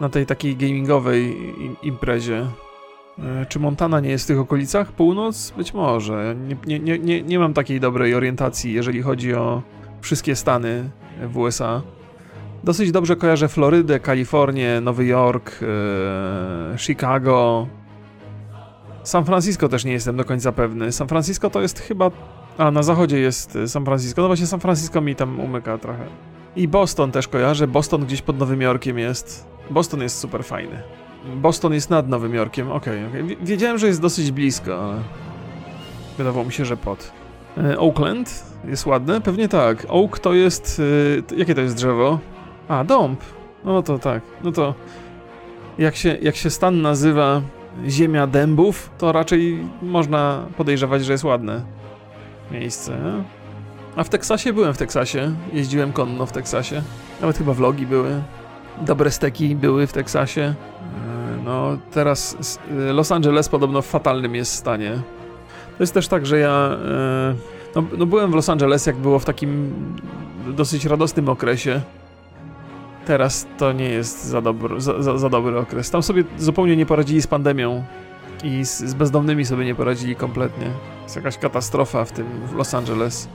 na 0.00 0.08
tej 0.08 0.26
takiej 0.26 0.56
gamingowej 0.56 1.36
imprezie. 1.82 2.46
E, 3.18 3.46
Czy 3.48 3.58
Montana 3.58 4.00
nie 4.00 4.10
jest 4.10 4.24
w 4.24 4.28
tych 4.28 4.38
okolicach? 4.38 4.92
Północ? 4.92 5.50
Być 5.56 5.74
może. 5.74 6.36
Nie, 6.66 6.78
nie, 6.80 6.98
nie, 6.98 7.22
nie 7.22 7.38
mam 7.38 7.54
takiej 7.54 7.80
dobrej 7.80 8.14
orientacji, 8.14 8.72
jeżeli 8.72 9.02
chodzi 9.02 9.34
o 9.34 9.62
wszystkie 10.04 10.36
stany 10.36 10.90
w 11.22 11.36
USA. 11.38 11.82
Dosyć 12.64 12.92
dobrze 12.92 13.16
kojarzę 13.16 13.48
Florydę, 13.48 14.00
Kalifornię, 14.00 14.80
Nowy 14.80 15.04
Jork, 15.06 15.60
e, 15.62 16.78
Chicago. 16.78 17.66
San 19.02 19.24
Francisco 19.24 19.68
też 19.68 19.84
nie 19.84 19.92
jestem 19.92 20.16
do 20.16 20.24
końca 20.24 20.52
pewny. 20.52 20.92
San 20.92 21.08
Francisco 21.08 21.50
to 21.50 21.60
jest 21.62 21.78
chyba. 21.80 22.10
A, 22.58 22.70
na 22.70 22.82
zachodzie 22.82 23.18
jest 23.18 23.58
San 23.66 23.84
Francisco. 23.84 24.22
No 24.22 24.26
właśnie, 24.28 24.46
San 24.46 24.60
Francisco 24.60 25.00
mi 25.00 25.14
tam 25.16 25.40
umyka 25.40 25.78
trochę. 25.78 26.04
I 26.56 26.68
Boston 26.68 27.10
też 27.12 27.28
kojarzę. 27.28 27.66
Boston 27.66 28.04
gdzieś 28.06 28.22
pod 28.22 28.38
Nowym 28.38 28.60
Jorkiem 28.62 28.98
jest. 28.98 29.46
Boston 29.70 30.00
jest 30.02 30.18
super 30.18 30.44
fajny. 30.44 30.82
Boston 31.36 31.72
jest 31.74 31.90
nad 31.90 32.08
Nowym 32.08 32.34
Jorkiem, 32.34 32.70
okej, 32.72 33.06
okej. 33.06 33.24
Wi- 33.24 33.36
Wiedziałem, 33.42 33.78
że 33.78 33.86
jest 33.86 34.00
dosyć 34.00 34.30
blisko, 34.32 34.84
ale 34.84 34.96
wydawało 36.18 36.44
mi 36.46 36.52
się, 36.52 36.64
że 36.64 36.76
pod. 36.76 37.12
E, 37.58 37.78
Oakland 37.78 38.44
jest 38.64 38.86
ładne? 38.86 39.20
Pewnie 39.20 39.48
tak. 39.48 39.86
Oak 39.88 40.18
to 40.18 40.34
jest... 40.34 40.82
to- 41.28 41.34
jakie 41.34 41.54
to 41.54 41.60
jest 41.60 41.76
drzewo? 41.76 42.18
A, 42.68 42.84
dąb. 42.84 43.20
No 43.64 43.82
to 43.82 43.98
tak. 43.98 44.22
No 44.44 44.52
to 44.52 44.74
jak 45.78 45.96
się, 45.96 46.18
jak 46.22 46.36
się 46.36 46.50
stan 46.50 46.82
nazywa 46.82 47.42
Ziemia 47.88 48.26
Dębów, 48.26 48.90
to 48.98 49.12
raczej 49.12 49.66
można 49.82 50.44
podejrzewać, 50.56 51.04
że 51.04 51.12
jest 51.12 51.24
ładne 51.24 51.62
miejsce. 52.50 52.92
A 53.96 54.04
w 54.04 54.08
Teksasie 54.08 54.52
byłem 54.52 54.74
w 54.74 54.78
Teksasie. 54.78 55.34
Jeździłem 55.52 55.92
konno 55.92 56.26
w 56.26 56.32
Teksasie. 56.32 56.82
Nawet 57.20 57.38
chyba 57.38 57.54
vlogi 57.54 57.86
były. 57.86 58.22
Dobre 58.80 59.10
steki 59.10 59.56
były 59.56 59.86
w 59.86 59.92
Teksasie. 59.92 60.42
E, 60.42 60.54
No, 61.44 61.78
teraz 61.92 62.36
e, 62.88 62.92
Los 62.92 63.12
Angeles 63.12 63.48
podobno 63.48 63.82
w 63.82 63.86
fatalnym 63.86 64.34
jest 64.34 64.54
stanie. 64.54 64.98
To 65.78 65.82
jest 65.82 65.94
też 65.94 66.08
tak, 66.08 66.26
że 66.26 66.38
ja. 66.38 66.78
e, 66.88 67.34
No, 67.74 67.84
no 67.98 68.06
byłem 68.06 68.30
w 68.30 68.34
Los 68.34 68.48
Angeles, 68.48 68.86
jak 68.86 68.96
było 68.96 69.18
w 69.18 69.24
takim 69.24 69.72
dosyć 70.56 70.84
radosnym 70.84 71.28
okresie. 71.28 71.80
Teraz 73.06 73.46
to 73.58 73.72
nie 73.72 73.88
jest 73.88 74.24
za 74.24 74.40
dobry, 74.40 74.80
za, 74.80 75.02
za, 75.02 75.18
za 75.18 75.28
dobry 75.28 75.58
okres. 75.58 75.90
Tam 75.90 76.02
sobie 76.02 76.24
zupełnie 76.38 76.76
nie 76.76 76.86
poradzili 76.86 77.22
z 77.22 77.26
pandemią 77.26 77.84
i 78.44 78.64
z, 78.64 78.78
z 78.78 78.94
bezdomnymi 78.94 79.44
sobie 79.44 79.64
nie 79.64 79.74
poradzili 79.74 80.16
kompletnie. 80.16 80.66
Jest 81.02 81.16
jakaś 81.16 81.38
katastrofa 81.38 82.04
w 82.04 82.12
tym 82.12 82.26
w 82.46 82.54
Los 82.54 82.74
Angeles. 82.74 83.28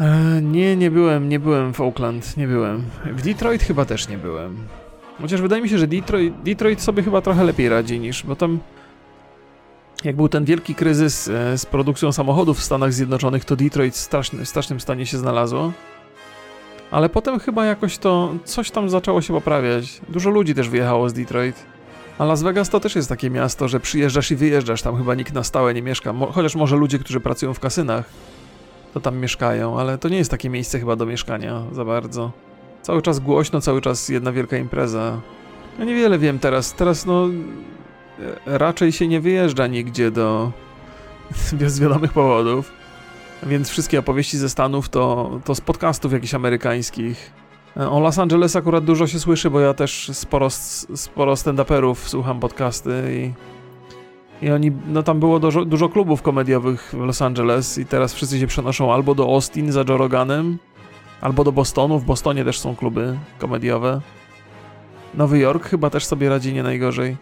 E, 0.00 0.40
nie, 0.42 0.76
nie 0.76 0.90
byłem, 0.90 1.28
nie 1.28 1.40
byłem 1.40 1.74
w 1.74 1.80
Oakland, 1.80 2.36
nie 2.36 2.46
byłem. 2.46 2.82
W 3.12 3.22
Detroit 3.22 3.62
chyba 3.62 3.84
też 3.84 4.08
nie 4.08 4.18
byłem. 4.18 4.56
Chociaż 5.20 5.42
wydaje 5.42 5.62
mi 5.62 5.68
się, 5.68 5.78
że 5.78 5.86
Detroit, 5.86 6.34
Detroit 6.42 6.80
sobie 6.80 7.02
chyba 7.02 7.20
trochę 7.20 7.44
lepiej 7.44 7.68
radzi 7.68 8.00
niż, 8.00 8.26
bo 8.26 8.36
tam 8.36 8.58
jak 10.04 10.16
był 10.16 10.28
ten 10.28 10.44
wielki 10.44 10.74
kryzys 10.74 11.28
e, 11.28 11.58
z 11.58 11.66
produkcją 11.66 12.12
samochodów 12.12 12.58
w 12.58 12.64
Stanach 12.64 12.92
Zjednoczonych, 12.92 13.44
to 13.44 13.56
Detroit 13.56 13.94
w 13.94 13.96
strasznym, 13.96 14.46
strasznym 14.46 14.80
stanie 14.80 15.06
się 15.06 15.18
znalazło. 15.18 15.72
Ale 16.90 17.08
potem 17.08 17.38
chyba 17.38 17.66
jakoś 17.66 17.98
to 17.98 18.34
coś 18.44 18.70
tam 18.70 18.90
zaczęło 18.90 19.22
się 19.22 19.34
poprawiać. 19.34 20.00
Dużo 20.08 20.30
ludzi 20.30 20.54
też 20.54 20.68
wyjechało 20.68 21.08
z 21.08 21.12
Detroit. 21.12 21.56
A 22.18 22.24
Las 22.24 22.42
Vegas 22.42 22.68
to 22.68 22.80
też 22.80 22.96
jest 22.96 23.08
takie 23.08 23.30
miasto, 23.30 23.68
że 23.68 23.80
przyjeżdżasz 23.80 24.30
i 24.30 24.36
wyjeżdżasz, 24.36 24.82
tam 24.82 24.96
chyba 24.96 25.14
nikt 25.14 25.32
na 25.32 25.44
stałe 25.44 25.74
nie 25.74 25.82
mieszka. 25.82 26.12
Mo- 26.12 26.32
chociaż 26.32 26.54
może 26.54 26.76
ludzie, 26.76 26.98
którzy 26.98 27.20
pracują 27.20 27.54
w 27.54 27.60
kasynach, 27.60 28.04
to 28.94 29.00
tam 29.00 29.18
mieszkają, 29.18 29.80
ale 29.80 29.98
to 29.98 30.08
nie 30.08 30.16
jest 30.16 30.30
takie 30.30 30.50
miejsce 30.50 30.78
chyba 30.78 30.96
do 30.96 31.06
mieszkania 31.06 31.62
za 31.72 31.84
bardzo. 31.84 32.32
Cały 32.82 33.02
czas 33.02 33.18
głośno, 33.18 33.60
cały 33.60 33.80
czas 33.80 34.08
jedna 34.08 34.32
wielka 34.32 34.56
impreza. 34.56 35.20
Ja 35.78 35.84
niewiele 35.84 36.18
wiem 36.18 36.38
teraz. 36.38 36.72
Teraz 36.74 37.06
no 37.06 37.28
raczej 38.46 38.92
się 38.92 39.08
nie 39.08 39.20
wyjeżdża 39.20 39.66
nigdzie 39.66 40.10
do 40.10 40.52
z 41.66 41.80
wiadomych 41.80 42.12
powodów. 42.12 42.72
Więc 43.42 43.70
wszystkie 43.70 43.98
opowieści 43.98 44.38
ze 44.38 44.48
Stanów 44.48 44.88
to, 44.88 45.30
to 45.44 45.54
z 45.54 45.60
podcastów 45.60 46.12
jakichś 46.12 46.34
amerykańskich. 46.34 47.32
E, 47.76 47.90
O 47.90 48.00
Los 48.00 48.18
Angeles 48.18 48.56
akurat 48.56 48.84
dużo 48.84 49.06
się 49.06 49.20
słyszy, 49.20 49.50
bo 49.50 49.60
ja 49.60 49.74
też 49.74 50.10
sporo, 50.12 50.50
sporo 50.94 51.34
stand-uperów 51.34 51.94
słucham 51.94 52.40
podcasty 52.40 52.92
i, 54.42 54.46
i 54.46 54.50
oni, 54.50 54.72
no 54.86 55.02
tam 55.02 55.20
było 55.20 55.40
dużo, 55.40 55.64
dużo 55.64 55.88
klubów 55.88 56.22
komediowych 56.22 56.90
w 56.92 57.00
Los 57.00 57.22
Angeles 57.22 57.78
i 57.78 57.86
teraz 57.86 58.14
wszyscy 58.14 58.40
się 58.40 58.46
przenoszą 58.46 58.92
albo 58.92 59.14
do 59.14 59.24
Austin 59.24 59.72
za 59.72 59.84
Joe 59.88 59.96
Roganem, 59.96 60.58
albo 61.20 61.44
do 61.44 61.52
Bostonu. 61.52 61.98
W 61.98 62.04
Bostonie 62.04 62.44
też 62.44 62.58
są 62.58 62.76
kluby 62.76 63.18
komediowe. 63.38 64.00
Nowy 65.14 65.38
Jork 65.38 65.64
chyba 65.64 65.90
też 65.90 66.04
sobie 66.04 66.28
radzi 66.28 66.54
nie 66.54 66.62
najgorzej. 66.62 67.16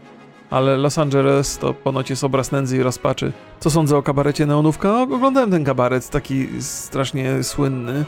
Ale 0.50 0.76
Los 0.76 0.98
Angeles 0.98 1.58
to 1.58 1.74
ponoć 1.74 2.10
jest 2.10 2.24
obraz 2.24 2.52
nędzy 2.52 2.76
i 2.76 2.82
rozpaczy. 2.82 3.32
Co 3.60 3.70
sądzę 3.70 3.96
o 3.96 4.02
kabarecie 4.02 4.46
Neonówka? 4.46 4.92
O, 4.92 5.02
Oglądałem 5.02 5.50
ten 5.50 5.64
kabaret, 5.64 6.10
taki 6.10 6.48
strasznie 6.62 7.42
słynny. 7.42 8.04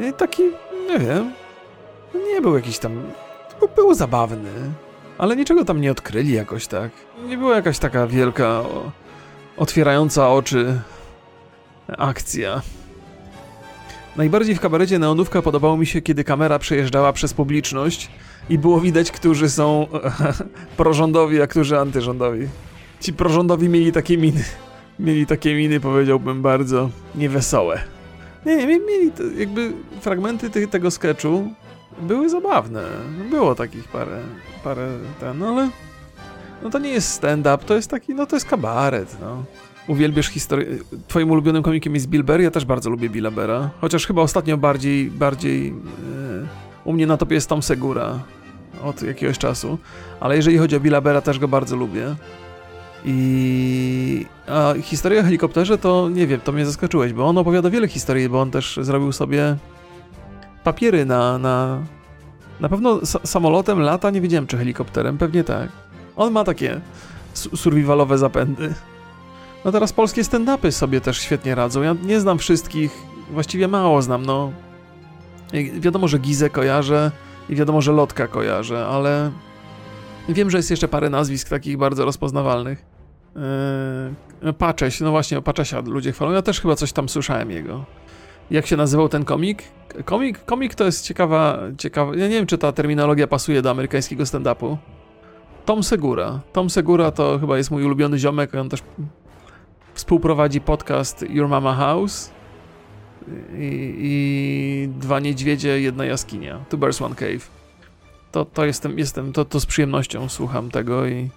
I 0.00 0.12
taki, 0.12 0.42
nie 0.88 0.98
wiem, 0.98 1.32
nie 2.34 2.40
był 2.40 2.56
jakiś 2.56 2.78
tam... 2.78 3.02
Był, 3.76 3.94
zabawny, 3.94 4.50
ale 5.18 5.36
niczego 5.36 5.64
tam 5.64 5.80
nie 5.80 5.90
odkryli 5.90 6.32
jakoś 6.32 6.66
tak. 6.66 6.90
Nie 7.26 7.38
była 7.38 7.56
jakaś 7.56 7.78
taka 7.78 8.06
wielka, 8.06 8.62
otwierająca 9.56 10.30
oczy 10.30 10.80
akcja. 11.98 12.62
Najbardziej 14.16 14.54
w 14.54 14.60
kabarecie 14.60 14.98
Neonówka 14.98 15.42
podobało 15.42 15.76
mi 15.76 15.86
się, 15.86 16.02
kiedy 16.02 16.24
kamera 16.24 16.58
przejeżdżała 16.58 17.12
przez 17.12 17.34
publiczność 17.34 18.10
i 18.48 18.58
było 18.58 18.80
widać, 18.80 19.10
którzy 19.10 19.50
są 19.50 19.86
prorządowi, 20.76 21.42
a 21.42 21.46
którzy 21.46 21.78
antyrządowi. 21.78 22.48
Ci 23.00 23.12
prorządowi 23.12 23.68
mieli 23.68 23.92
takie 23.92 24.18
miny. 24.18 24.44
Mieli 24.98 25.26
takie 25.26 25.54
miny, 25.54 25.80
powiedziałbym, 25.80 26.42
bardzo 26.42 26.90
niewesołe. 27.14 27.80
Nie, 28.46 28.56
nie, 28.56 28.66
mie- 28.66 28.86
mieli 28.86 29.12
to, 29.12 29.22
jakby 29.22 29.72
fragmenty 30.00 30.50
ty, 30.50 30.68
tego 30.68 30.90
sketchu 30.90 31.50
były 32.00 32.28
zabawne. 32.28 32.82
Było 33.30 33.54
takich 33.54 33.88
parę, 33.88 34.20
parę 34.64 34.88
ten, 35.20 35.38
no 35.38 35.48
ale 35.48 35.70
no 36.62 36.70
to 36.70 36.78
nie 36.78 36.90
jest 36.90 37.10
stand-up, 37.10 37.58
to 37.66 37.74
jest 37.76 37.90
taki, 37.90 38.14
no 38.14 38.26
to 38.26 38.36
jest 38.36 38.46
kabaret, 38.46 39.16
no. 39.20 39.44
Uwielbiasz 39.88 40.26
historię. 40.28 40.66
Twoim 41.08 41.30
ulubionym 41.30 41.62
komikiem 41.62 41.94
jest 41.94 42.08
Bill 42.08 42.24
ja 42.38 42.50
też 42.50 42.64
bardzo 42.64 42.90
lubię 42.90 43.10
Billa 43.10 43.30
Burra. 43.30 43.70
Chociaż 43.80 44.06
chyba 44.06 44.22
ostatnio 44.22 44.56
bardziej, 44.56 45.10
bardziej 45.10 45.68
e, 45.68 45.72
u 46.84 46.92
mnie 46.92 47.06
na 47.06 47.16
topie 47.16 47.34
jest 47.34 47.48
Tom 47.48 47.62
Segura 47.62 48.18
od 48.84 49.02
jakiegoś 49.02 49.38
czasu. 49.38 49.78
Ale 50.20 50.36
jeżeli 50.36 50.58
chodzi 50.58 50.76
o 50.76 50.80
Billa 50.80 51.00
Burra, 51.00 51.20
też 51.20 51.38
go 51.38 51.48
bardzo 51.48 51.76
lubię. 51.76 52.14
I 53.04 54.26
a 54.48 54.74
historia 54.82 55.20
o 55.20 55.24
helikopterze 55.24 55.78
to 55.78 56.08
nie 56.12 56.26
wiem, 56.26 56.40
to 56.40 56.52
mnie 56.52 56.66
zaskoczyłeś, 56.66 57.12
bo 57.12 57.26
on 57.26 57.38
opowiada 57.38 57.70
wiele 57.70 57.88
historii, 57.88 58.28
bo 58.28 58.40
on 58.40 58.50
też 58.50 58.78
zrobił 58.82 59.12
sobie 59.12 59.56
papiery 60.64 61.04
na. 61.06 61.38
na, 61.38 61.78
na 62.60 62.68
pewno 62.68 62.96
sa- 62.96 63.26
samolotem 63.26 63.80
lata, 63.80 64.10
nie 64.10 64.20
wiedziałem 64.20 64.46
czy 64.46 64.56
helikopterem, 64.58 65.18
pewnie 65.18 65.44
tak. 65.44 65.68
On 66.16 66.32
ma 66.32 66.44
takie 66.44 66.80
su- 67.34 67.56
survivalowe 67.56 68.18
zapędy. 68.18 68.74
No 69.64 69.72
teraz 69.72 69.92
polskie 69.92 70.22
stand-upy 70.22 70.70
sobie 70.70 71.00
też 71.00 71.18
świetnie 71.18 71.54
radzą. 71.54 71.82
Ja 71.82 71.96
nie 72.02 72.20
znam 72.20 72.38
wszystkich, 72.38 73.02
właściwie 73.30 73.68
mało 73.68 74.02
znam, 74.02 74.26
no. 74.26 74.52
Wiadomo, 75.78 76.08
że 76.08 76.18
Gizę 76.18 76.50
kojarzę 76.50 77.10
i 77.48 77.56
wiadomo, 77.56 77.80
że 77.80 77.92
Lotka 77.92 78.26
kojarzę, 78.26 78.86
ale 78.86 79.30
wiem, 80.28 80.50
że 80.50 80.56
jest 80.56 80.70
jeszcze 80.70 80.88
parę 80.88 81.10
nazwisk 81.10 81.48
takich 81.48 81.76
bardzo 81.76 82.04
rozpoznawalnych. 82.04 82.84
Yy, 84.42 84.52
Pacześ, 84.52 85.00
no 85.00 85.10
właśnie, 85.10 85.42
Paczesia 85.42 85.80
ludzie 85.80 86.12
chwalą. 86.12 86.32
Ja 86.32 86.42
też 86.42 86.60
chyba 86.60 86.76
coś 86.76 86.92
tam 86.92 87.08
słyszałem 87.08 87.50
jego. 87.50 87.84
Jak 88.50 88.66
się 88.66 88.76
nazywał 88.76 89.08
ten 89.08 89.24
komik? 89.24 89.62
Komik, 90.04 90.44
komik 90.44 90.74
to 90.74 90.84
jest 90.84 91.04
ciekawa, 91.04 91.58
ciekawa. 91.78 92.16
Ja 92.16 92.28
nie 92.28 92.34
wiem, 92.34 92.46
czy 92.46 92.58
ta 92.58 92.72
terminologia 92.72 93.26
pasuje 93.26 93.62
do 93.62 93.70
amerykańskiego 93.70 94.24
stand-upu. 94.24 94.76
Tom 95.64 95.82
Segura. 95.82 96.40
Tom 96.52 96.70
Segura 96.70 97.10
to 97.10 97.38
chyba 97.38 97.56
jest 97.56 97.70
mój 97.70 97.84
ulubiony 97.84 98.18
ziomek. 98.18 98.54
On 98.54 98.68
też 98.68 98.82
współprowadzi 99.94 100.60
podcast 100.60 101.24
Your 101.30 101.48
Mama 101.48 101.74
House 101.74 102.30
i, 103.58 103.94
i 103.98 104.88
dwa 104.98 105.20
niedźwiedzie, 105.20 105.80
jedna 105.80 106.04
jaskinia. 106.04 106.58
Two 106.68 106.78
Bears, 106.78 107.02
One 107.02 107.14
Cave. 107.14 107.50
To, 108.32 108.44
to 108.44 108.64
jestem, 108.64 108.98
jestem 108.98 109.32
to, 109.32 109.44
to 109.44 109.60
z 109.60 109.66
przyjemnością 109.66 110.28
słucham 110.28 110.70
tego 110.70 111.06
i, 111.06 111.30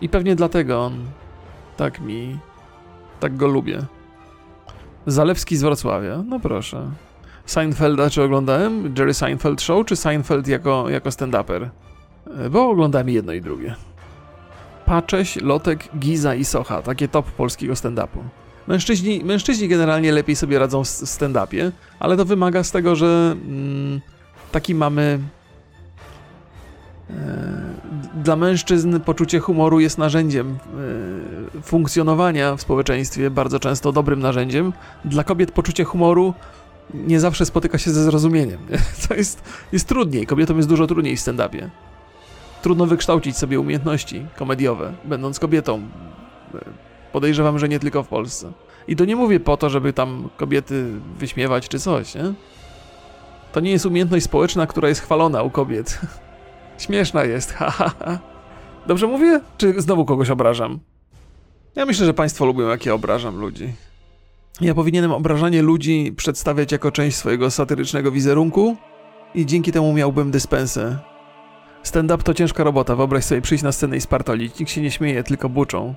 i 0.00 0.08
pewnie 0.08 0.36
dlatego 0.36 0.80
on 0.80 1.04
tak 1.76 2.00
mi, 2.00 2.38
tak 3.20 3.36
go 3.36 3.46
lubię. 3.46 3.82
Zalewski 5.06 5.56
z 5.56 5.62
Wrocławia, 5.62 6.22
no 6.28 6.40
proszę. 6.40 6.90
Seinfelda 7.46 8.10
czy 8.10 8.22
oglądałem? 8.22 8.94
Jerry 8.98 9.14
Seinfeld 9.14 9.62
Show 9.62 9.86
czy 9.86 9.96
Seinfeld 9.96 10.48
jako, 10.48 10.90
jako 10.90 11.08
stand-uper? 11.08 11.68
E, 12.38 12.50
Bo 12.50 12.70
oglądałem 12.70 13.08
jedno 13.08 13.32
i 13.32 13.40
drugie. 13.40 13.74
Pacześ, 14.86 15.36
Lotek, 15.36 15.88
Giza 15.98 16.34
i 16.34 16.44
Socha. 16.44 16.82
Takie 16.82 17.08
top 17.08 17.30
polskiego 17.30 17.74
stand-upu. 17.74 18.18
Mężczyźni, 18.66 19.24
mężczyźni 19.24 19.68
generalnie 19.68 20.12
lepiej 20.12 20.36
sobie 20.36 20.58
radzą 20.58 20.84
w 20.84 20.86
stand-upie, 20.86 21.72
ale 22.00 22.16
to 22.16 22.24
wymaga 22.24 22.64
z 22.64 22.70
tego, 22.70 22.96
że 22.96 23.36
mm, 23.46 24.00
taki 24.52 24.74
mamy... 24.74 25.18
E, 27.10 27.62
dla 28.14 28.36
mężczyzn 28.36 29.00
poczucie 29.00 29.40
humoru 29.40 29.80
jest 29.80 29.98
narzędziem 29.98 30.58
yy, 31.54 31.62
funkcjonowania 31.62 32.56
w 32.56 32.60
społeczeństwie, 32.60 33.30
bardzo 33.30 33.60
często 33.60 33.92
dobrym 33.92 34.20
narzędziem. 34.20 34.72
Dla 35.04 35.24
kobiet 35.24 35.50
poczucie 35.50 35.84
humoru 35.84 36.34
nie 36.94 37.20
zawsze 37.20 37.46
spotyka 37.46 37.78
się 37.78 37.90
ze 37.90 38.04
zrozumieniem. 38.04 38.58
To 39.08 39.14
jest, 39.14 39.42
jest 39.72 39.88
trudniej, 39.88 40.26
kobietom 40.26 40.56
jest 40.56 40.68
dużo 40.68 40.86
trudniej 40.86 41.16
w 41.16 41.20
stand-upie. 41.20 41.68
Trudno 42.62 42.86
wykształcić 42.86 43.36
sobie 43.36 43.60
umiejętności 43.60 44.26
komediowe, 44.36 44.92
będąc 45.04 45.38
kobietą. 45.38 45.82
Podejrzewam, 47.12 47.58
że 47.58 47.68
nie 47.68 47.78
tylko 47.78 48.02
w 48.02 48.08
Polsce. 48.08 48.52
I 48.88 48.96
to 48.96 49.04
nie 49.04 49.16
mówię 49.16 49.40
po 49.40 49.56
to, 49.56 49.70
żeby 49.70 49.92
tam 49.92 50.28
kobiety 50.36 50.86
wyśmiewać 51.18 51.68
czy 51.68 51.78
coś, 51.78 52.14
nie? 52.14 52.32
To 53.52 53.60
nie 53.60 53.70
jest 53.70 53.86
umiejętność 53.86 54.24
społeczna, 54.24 54.66
która 54.66 54.88
jest 54.88 55.00
chwalona 55.00 55.42
u 55.42 55.50
kobiet. 55.50 56.00
Śmieszna 56.78 57.24
jest, 57.24 57.52
haha. 57.52 58.18
Dobrze 58.86 59.06
mówię? 59.06 59.40
Czy 59.58 59.80
znowu 59.80 60.04
kogoś 60.04 60.30
obrażam? 60.30 60.78
Ja 61.76 61.86
myślę, 61.86 62.06
że 62.06 62.14
państwo 62.14 62.44
lubią, 62.44 62.68
jak 62.68 62.86
ja 62.86 62.94
obrażam 62.94 63.40
ludzi. 63.40 63.72
Ja 64.60 64.74
powinienem 64.74 65.12
obrażanie 65.12 65.62
ludzi 65.62 66.14
przedstawiać 66.16 66.72
jako 66.72 66.92
część 66.92 67.16
swojego 67.16 67.50
satyrycznego 67.50 68.10
wizerunku 68.10 68.76
i 69.34 69.46
dzięki 69.46 69.72
temu 69.72 69.92
miałbym 69.92 70.30
dyspensę. 70.30 71.11
Stand-up 71.82 72.22
to 72.22 72.34
ciężka 72.34 72.64
robota, 72.64 72.96
wyobraź 72.96 73.24
sobie 73.24 73.40
przyjść 73.40 73.64
na 73.64 73.72
scenę 73.72 73.96
i 73.96 74.00
spartolić. 74.00 74.58
Nikt 74.58 74.72
się 74.72 74.80
nie 74.80 74.90
śmieje, 74.90 75.22
tylko 75.22 75.48
buczą. 75.48 75.94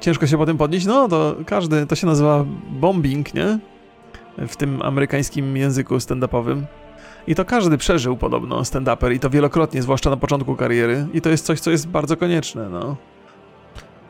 Ciężko 0.00 0.26
się 0.26 0.38
potem 0.38 0.58
podnieść? 0.58 0.86
No, 0.86 1.08
to 1.08 1.36
każdy, 1.46 1.86
to 1.86 1.94
się 1.94 2.06
nazywa 2.06 2.44
bombing, 2.70 3.34
nie? 3.34 3.58
W 4.38 4.56
tym 4.56 4.82
amerykańskim 4.82 5.56
języku 5.56 5.96
stand-upowym. 5.96 6.62
I 7.26 7.34
to 7.34 7.44
każdy 7.44 7.78
przeżył 7.78 8.16
podobno 8.16 8.60
stand-uper 8.60 9.12
i 9.14 9.20
to 9.20 9.30
wielokrotnie, 9.30 9.82
zwłaszcza 9.82 10.10
na 10.10 10.16
początku 10.16 10.56
kariery. 10.56 11.06
I 11.14 11.20
to 11.20 11.30
jest 11.30 11.46
coś, 11.46 11.60
co 11.60 11.70
jest 11.70 11.88
bardzo 11.88 12.16
konieczne, 12.16 12.68
no. 12.68 12.96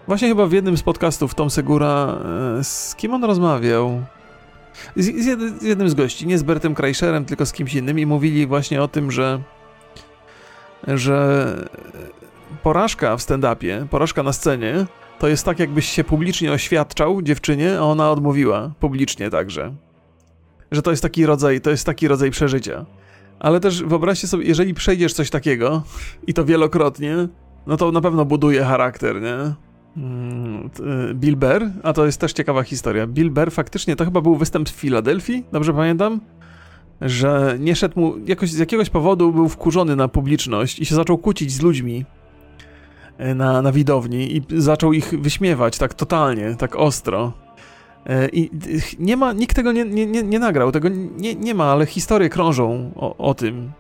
Właśnie 0.07 0.29
chyba 0.29 0.47
w 0.47 0.53
jednym 0.53 0.77
z 0.77 0.83
podcastów 0.83 1.35
Tom 1.35 1.51
Segura, 1.51 2.19
e, 2.59 2.65
z 2.65 2.95
kim 2.95 3.15
on 3.15 3.25
rozmawiał? 3.25 4.03
Z, 4.97 5.23
z, 5.23 5.27
jed, 5.27 5.41
z 5.41 5.63
jednym 5.63 5.89
z 5.89 5.95
gości, 5.95 6.27
nie 6.27 6.39
z 6.39 6.43
Bertem 6.43 6.75
Kreischerem, 6.75 7.25
tylko 7.25 7.47
z 7.47 7.53
kimś 7.53 7.75
innym 7.75 7.99
i 7.99 8.07
mówili 8.07 8.47
właśnie 8.47 8.83
o 8.83 8.89
tym, 8.89 9.11
że 9.11 9.41
że 10.89 11.69
porażka 12.63 13.17
w 13.17 13.21
stand-upie, 13.21 13.89
porażka 13.89 14.23
na 14.23 14.33
scenie, 14.33 14.87
to 15.19 15.29
jest 15.29 15.45
tak 15.45 15.59
jakbyś 15.59 15.87
się 15.87 16.05
publicznie 16.05 16.53
oświadczał 16.53 17.23
dziewczynie, 17.23 17.79
a 17.79 17.83
ona 17.83 18.11
odmówiła 18.11 18.73
publicznie 18.81 19.31
także. 19.31 19.75
Że 20.71 20.83
to 20.83 20.91
jest 20.91 21.03
taki 21.03 21.27
rodzaj, 21.27 21.61
to 21.61 21.71
jest 21.71 21.87
taki 21.87 22.09
rodzaj 22.09 22.31
przeżycia. 22.31 22.87
Ale 23.41 23.61
też 23.61 23.83
wyobraźcie 23.83 24.27
sobie, 24.27 24.45
jeżeli 24.45 24.75
przejdziesz 24.75 25.13
coś 25.13 25.31
takiego 25.31 25.83
i 26.27 26.35
to 26.35 26.45
wielokrotnie, 26.45 27.17
no 27.67 27.77
to 27.77 27.93
na 27.93 28.01
pewno 28.01 28.25
buduje 28.25 28.65
charakter, 28.65 29.21
nie? 29.23 29.55
Mm, 29.97 30.71
y, 31.11 31.15
Bill 31.15 31.37
Burr, 31.37 31.63
a 31.83 31.93
to 31.93 32.07
jest 32.07 32.21
też 32.21 32.33
ciekawa 32.33 32.63
historia. 32.63 33.07
Bill 33.07 33.31
Burr 33.31 33.51
faktycznie, 33.51 33.97
to 33.97 34.05
chyba 34.05 34.21
był 34.21 34.37
występ 34.37 34.69
w 34.69 34.73
Filadelfii, 34.73 35.45
dobrze 35.53 35.75
pamiętam? 35.75 36.21
Że 37.01 37.57
nie 37.61 37.77
szedł 37.77 38.01
mu, 38.01 38.15
jakoś, 38.27 38.51
z 38.51 38.59
jakiegoś 38.59 38.91
powodu 38.91 39.33
był 39.33 39.49
wkurzony 39.49 39.97
na 39.97 40.09
publiczność 40.09 40.79
i 40.79 40.87
się 40.87 40.95
zaczął 40.95 41.19
kłócić 41.19 41.53
z 41.53 41.61
ludźmi 41.61 42.05
y, 43.21 43.35
na, 43.35 43.63
na 43.63 43.73
widowni 43.73 44.37
i 44.37 44.43
zaczął 44.57 44.93
ich 44.93 45.21
wyśmiewać 45.21 45.79
tak 45.79 45.95
totalnie, 45.95 46.55
tak 46.59 46.77
ostro. 46.77 47.33
Y, 48.11 48.29
I 48.33 48.51
nie 48.99 49.17
ma, 49.17 49.33
nikt 49.33 49.57
tego 49.57 49.73
nie, 49.73 49.85
nie, 49.85 50.07
nie, 50.07 50.23
nie 50.23 50.39
nagrał, 50.39 50.73
tego 50.73 50.89
nie, 51.17 51.35
nie 51.35 51.55
ma, 51.55 51.65
ale 51.65 51.87
historie 51.87 52.29
krążą 52.29 52.93
o, 52.97 53.17
o 53.17 53.35
tym, 53.35 53.73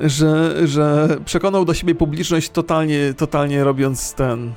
że, 0.00 0.54
że 0.68 1.08
przekonał 1.24 1.64
do 1.64 1.74
siebie 1.74 1.94
publiczność 1.94 2.50
totalnie, 2.50 3.14
totalnie 3.16 3.64
robiąc 3.64 4.14
ten, 4.14 4.52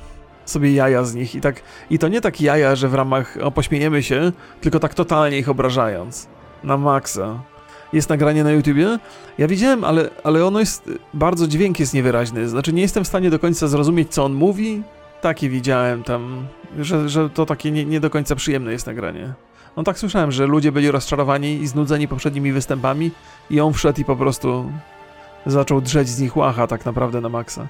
sobie 0.50 0.72
jaja 0.72 1.04
z 1.04 1.14
nich 1.14 1.34
i 1.34 1.40
tak, 1.40 1.62
i 1.90 1.98
to 1.98 2.08
nie 2.08 2.20
tak 2.20 2.40
jaja, 2.40 2.76
że 2.76 2.88
w 2.88 2.94
ramach, 2.94 3.38
o 3.42 3.50
pośmiejemy 3.50 4.02
się, 4.02 4.32
tylko 4.60 4.80
tak 4.80 4.94
totalnie 4.94 5.38
ich 5.38 5.48
obrażając. 5.48 6.28
Na 6.64 6.76
maksa. 6.76 7.42
Jest 7.92 8.08
nagranie 8.08 8.44
na 8.44 8.50
YouTubie? 8.50 8.98
Ja 9.38 9.48
widziałem, 9.48 9.84
ale, 9.84 10.10
ale 10.24 10.46
ono 10.46 10.60
jest, 10.60 10.90
bardzo 11.14 11.48
dźwięk 11.48 11.80
jest 11.80 11.94
niewyraźny, 11.94 12.48
znaczy 12.48 12.72
nie 12.72 12.82
jestem 12.82 13.04
w 13.04 13.08
stanie 13.08 13.30
do 13.30 13.38
końca 13.38 13.68
zrozumieć, 13.68 14.14
co 14.14 14.24
on 14.24 14.34
mówi. 14.34 14.82
Takie 15.20 15.48
widziałem 15.48 16.02
tam, 16.02 16.46
że, 16.78 17.08
że 17.08 17.30
to 17.30 17.46
takie 17.46 17.70
nie, 17.70 17.84
nie 17.84 18.00
do 18.00 18.10
końca 18.10 18.36
przyjemne 18.36 18.72
jest 18.72 18.86
nagranie. 18.86 19.34
No 19.76 19.82
tak 19.82 19.98
słyszałem, 19.98 20.32
że 20.32 20.46
ludzie 20.46 20.72
byli 20.72 20.90
rozczarowani 20.90 21.54
i 21.54 21.66
znudzeni 21.66 22.08
poprzednimi 22.08 22.52
występami 22.52 23.10
i 23.50 23.60
on 23.60 23.72
wszedł 23.72 24.00
i 24.00 24.04
po 24.04 24.16
prostu 24.16 24.72
zaczął 25.46 25.80
drzeć 25.80 26.08
z 26.08 26.20
nich 26.20 26.36
łacha 26.36 26.66
tak 26.66 26.86
naprawdę 26.86 27.20
na 27.20 27.28
maksa. 27.28 27.68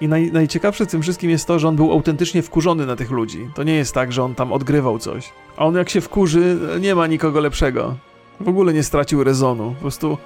I 0.00 0.08
naj, 0.08 0.32
najciekawsze 0.32 0.86
w 0.86 0.90
tym 0.90 1.02
wszystkim 1.02 1.30
jest 1.30 1.46
to, 1.46 1.58
że 1.58 1.68
on 1.68 1.76
był 1.76 1.92
autentycznie 1.92 2.42
wkurzony 2.42 2.86
na 2.86 2.96
tych 2.96 3.10
ludzi. 3.10 3.48
To 3.54 3.62
nie 3.62 3.74
jest 3.74 3.94
tak, 3.94 4.12
że 4.12 4.24
on 4.24 4.34
tam 4.34 4.52
odgrywał 4.52 4.98
coś. 4.98 5.32
A 5.56 5.66
on 5.66 5.74
jak 5.74 5.90
się 5.90 6.00
wkurzy, 6.00 6.58
nie 6.80 6.94
ma 6.94 7.06
nikogo 7.06 7.40
lepszego. 7.40 7.96
W 8.40 8.48
ogóle 8.48 8.72
nie 8.72 8.82
stracił 8.82 9.24
rezonu. 9.24 9.74
Po 9.74 9.80
prostu 9.80 10.18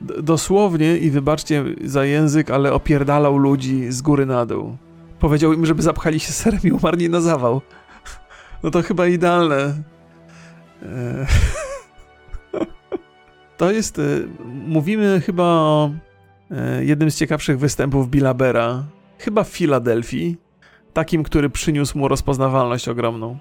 dosłownie, 0.00 0.98
i 0.98 1.10
wybaczcie 1.10 1.64
za 1.84 2.04
język, 2.04 2.50
ale 2.50 2.72
opierdalał 2.72 3.36
ludzi 3.36 3.92
z 3.92 4.02
góry 4.02 4.26
na 4.26 4.46
dół. 4.46 4.76
Powiedział 5.18 5.52
im, 5.52 5.66
żeby 5.66 5.82
zapchali 5.82 6.20
się 6.20 6.32
serem 6.32 6.60
i 6.64 6.72
umarli 6.72 7.10
na 7.10 7.20
zawał. 7.20 7.60
No 8.62 8.70
to 8.70 8.82
chyba 8.82 9.06
idealne. 9.06 9.82
E, 10.82 11.26
to 13.58 13.70
jest... 13.70 13.98
E, 13.98 14.02
mówimy 14.66 15.22
chyba 15.26 15.44
o 15.44 15.90
E, 16.50 16.84
jednym 16.84 17.10
z 17.10 17.16
ciekawszych 17.16 17.58
występów 17.58 18.10
Billa 18.10 18.34
Bera, 18.34 18.84
chyba 19.18 19.44
w 19.44 19.48
Filadelfii, 19.48 20.36
takim, 20.92 21.22
który 21.22 21.50
przyniósł 21.50 21.98
mu 21.98 22.08
rozpoznawalność 22.08 22.88
ogromną. 22.88 23.38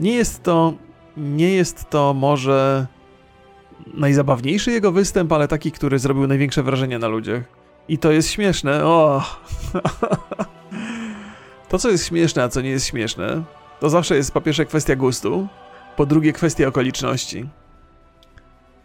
Nie 0.00 0.12
jest 0.12 0.42
to, 0.42 0.74
nie 1.16 1.50
jest 1.50 1.90
to 1.90 2.14
może 2.14 2.86
najzabawniejszy 3.94 4.70
jego 4.70 4.92
występ, 4.92 5.32
ale 5.32 5.48
taki, 5.48 5.72
który 5.72 5.98
zrobił 5.98 6.26
największe 6.26 6.62
wrażenie 6.62 6.98
na 6.98 7.08
ludziach. 7.08 7.42
I 7.88 7.98
to 7.98 8.12
jest 8.12 8.30
śmieszne. 8.30 8.84
O! 8.84 9.22
to, 11.68 11.78
co 11.78 11.90
jest 11.90 12.06
śmieszne, 12.06 12.42
a 12.42 12.48
co 12.48 12.60
nie 12.60 12.70
jest 12.70 12.86
śmieszne, 12.86 13.42
to 13.80 13.90
zawsze 13.90 14.16
jest 14.16 14.32
po 14.32 14.40
pierwsze 14.40 14.66
kwestia 14.66 14.96
gustu, 14.96 15.48
po 15.96 16.06
drugie 16.06 16.32
kwestia 16.32 16.66
okoliczności 16.66 17.48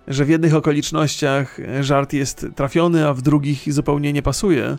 że 0.08 0.26
w 0.26 0.30
jednych 0.30 0.56
okolicznościach 0.56 1.58
żart 1.82 2.14
jest 2.14 2.48
trafiony, 2.56 3.08
a 3.08 3.14
w 3.14 3.22
drugich 3.22 3.74
zupełnie 3.74 4.14
nie 4.14 4.22
pasuje. 4.22 4.78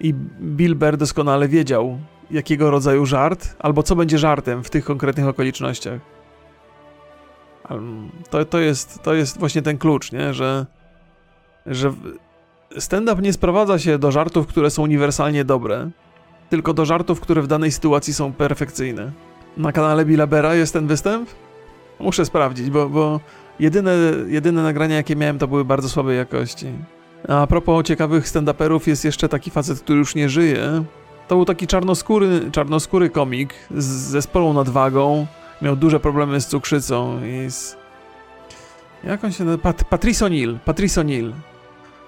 I 0.00 0.14
Bill 0.40 0.74
Burr 0.74 0.96
doskonale 0.96 1.48
wiedział, 1.48 1.98
jakiego 2.30 2.70
rodzaju 2.70 3.06
żart, 3.06 3.56
albo 3.58 3.82
co 3.82 3.96
będzie 3.96 4.18
żartem 4.18 4.64
w 4.64 4.70
tych 4.70 4.84
konkretnych 4.84 5.26
okolicznościach. 5.26 6.15
To, 8.30 8.44
to, 8.44 8.58
jest, 8.58 9.02
to 9.02 9.14
jest 9.14 9.38
właśnie 9.38 9.62
ten 9.62 9.78
klucz, 9.78 10.12
nie? 10.12 10.34
że, 10.34 10.66
że 11.66 11.92
stand-up 12.78 13.22
nie 13.22 13.32
sprowadza 13.32 13.78
się 13.78 13.98
do 13.98 14.12
żartów, 14.12 14.46
które 14.46 14.70
są 14.70 14.82
uniwersalnie 14.82 15.44
dobre, 15.44 15.90
tylko 16.50 16.74
do 16.74 16.84
żartów, 16.84 17.20
które 17.20 17.42
w 17.42 17.46
danej 17.46 17.72
sytuacji 17.72 18.14
są 18.14 18.32
perfekcyjne. 18.32 19.12
Na 19.56 19.72
kanale 19.72 20.04
Billa 20.04 20.26
Bera 20.26 20.54
jest 20.54 20.72
ten 20.72 20.86
występ? 20.86 21.28
Muszę 22.00 22.24
sprawdzić, 22.24 22.70
bo, 22.70 22.88
bo 22.88 23.20
Jedyne, 23.60 23.92
jedyne 24.28 24.62
nagrania, 24.62 24.96
jakie 24.96 25.16
miałem, 25.16 25.38
to 25.38 25.48
były 25.48 25.64
bardzo 25.64 25.88
słabej 25.88 26.16
jakości. 26.16 26.66
A 27.28 27.46
propos 27.46 27.86
ciekawych 27.86 28.28
stand-uperów, 28.28 28.88
jest 28.88 29.04
jeszcze 29.04 29.28
taki 29.28 29.50
facet, 29.50 29.80
który 29.80 29.98
już 29.98 30.14
nie 30.14 30.28
żyje. 30.28 30.84
To 31.28 31.34
był 31.36 31.44
taki 31.44 31.66
czarnoskóry, 31.66 32.50
czarnoskóry 32.52 33.10
komik 33.10 33.54
z 33.70 33.84
zespołą 33.84 34.52
nadwagą. 34.52 35.26
Miał 35.62 35.76
duże 35.76 36.00
problemy 36.00 36.40
z 36.40 36.46
cukrzycą 36.46 37.24
i 37.24 37.50
z... 37.50 37.76
Jak 39.04 39.24
on 39.24 39.32
się 39.32 39.44
nazywa? 39.44 39.62
Pat 39.62 39.84
Patrice 39.84 40.26
O'Neill. 40.26 40.58
Patrice 40.64 41.00
O'Neill. 41.00 41.32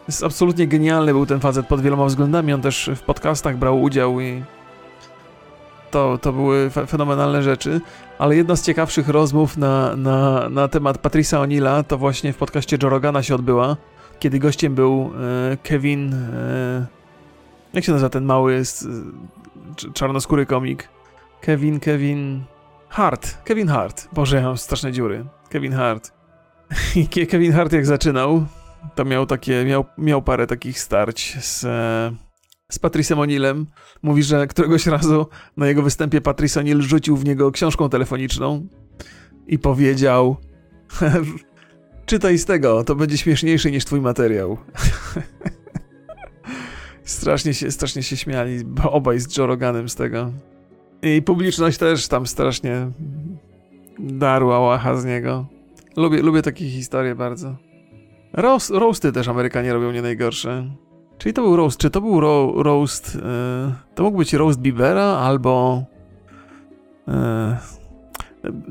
Jest 0.08 0.24
absolutnie 0.24 0.66
genialny 0.66 1.12
był 1.12 1.26
ten 1.26 1.40
facet 1.40 1.66
pod 1.66 1.80
wieloma 1.80 2.04
względami. 2.04 2.52
On 2.52 2.62
też 2.62 2.90
w 2.96 3.02
podcastach 3.02 3.56
brał 3.56 3.82
udział 3.82 4.20
i 4.20 4.42
to, 5.90 6.18
to 6.18 6.32
były 6.32 6.70
fenomenalne 6.70 7.42
rzeczy, 7.42 7.80
ale 8.18 8.36
jedna 8.36 8.56
z 8.56 8.62
ciekawszych 8.62 9.08
rozmów 9.08 9.56
na, 9.56 9.96
na, 9.96 10.48
na 10.48 10.68
temat 10.68 10.98
Patrisa 10.98 11.38
O'Neilla 11.38 11.84
to 11.84 11.98
właśnie 11.98 12.32
w 12.32 12.36
podcaście 12.36 12.78
Joe 12.82 12.88
Rogana 12.88 13.22
się 13.22 13.34
odbyła, 13.34 13.76
kiedy 14.18 14.38
gościem 14.38 14.74
był 14.74 15.10
e, 15.52 15.56
Kevin... 15.56 16.14
E, 16.14 16.86
jak 17.72 17.84
się 17.84 17.92
nazywa 17.92 18.10
ten 18.10 18.24
mały 18.24 18.62
czarnoskóry 19.94 20.46
komik? 20.46 20.88
Kevin, 21.40 21.80
Kevin... 21.80 22.42
Hart, 22.88 23.38
Kevin 23.44 23.68
Hart. 23.68 24.08
Boże, 24.12 24.42
mam 24.42 24.58
straszne 24.58 24.92
dziury. 24.92 25.24
Kevin 25.48 25.72
Hart. 25.72 26.12
I 26.96 27.26
Kevin 27.26 27.52
Hart 27.52 27.72
jak 27.72 27.86
zaczynał, 27.86 28.46
to 28.94 29.04
miał 29.04 29.26
takie, 29.26 29.64
miał, 29.64 29.84
miał 29.98 30.22
parę 30.22 30.46
takich 30.46 30.80
starć 30.80 31.36
z... 31.40 31.66
Z 32.72 32.78
Patricem 32.78 33.18
O'Neillem. 33.18 33.64
Mówi, 34.02 34.22
że 34.22 34.46
któregoś 34.46 34.86
razu 34.86 35.26
na 35.56 35.66
jego 35.66 35.82
występie 35.82 36.20
Patrice 36.20 36.60
O'Neill 36.60 36.80
rzucił 36.80 37.16
w 37.16 37.24
niego 37.24 37.50
książką 37.50 37.88
telefoniczną 37.88 38.66
i 39.46 39.58
powiedział 39.58 40.36
czytaj 42.06 42.38
z 42.38 42.44
tego, 42.44 42.84
to 42.84 42.94
będzie 42.94 43.18
śmieszniejszy 43.18 43.70
niż 43.70 43.84
twój 43.84 44.00
materiał. 44.00 44.58
Strasznie 47.04 47.54
się, 47.54 47.70
strasznie 47.70 48.02
się 48.02 48.16
śmiali 48.16 48.64
obaj 48.82 49.20
z 49.20 49.36
Joe 49.36 49.46
Roganem 49.46 49.88
z 49.88 49.94
tego. 49.94 50.32
I 51.02 51.22
publiczność 51.22 51.78
też 51.78 52.08
tam 52.08 52.26
strasznie 52.26 52.90
darła 53.98 54.60
łacha 54.60 54.96
z 54.96 55.04
niego. 55.04 55.46
Lubię, 55.96 56.22
lubię 56.22 56.42
takie 56.42 56.70
historie 56.70 57.14
bardzo. 57.14 57.56
Roast, 58.32 58.70
roasty 58.70 59.12
też 59.12 59.28
Amerykanie 59.28 59.72
robią 59.72 59.92
nie 59.92 60.02
najgorsze. 60.02 60.70
Czyli 61.18 61.32
to 61.32 61.42
był 61.42 61.56
roast. 61.56 61.78
Czy 61.78 61.90
to 61.90 62.00
był 62.00 62.20
ro, 62.20 62.52
roast... 62.56 63.14
Yy, 63.14 63.20
to 63.94 64.02
mógł 64.02 64.18
być 64.18 64.32
roast 64.32 64.60
Bibera 64.60 65.04
albo... 65.04 65.84
Yy, 67.06 67.14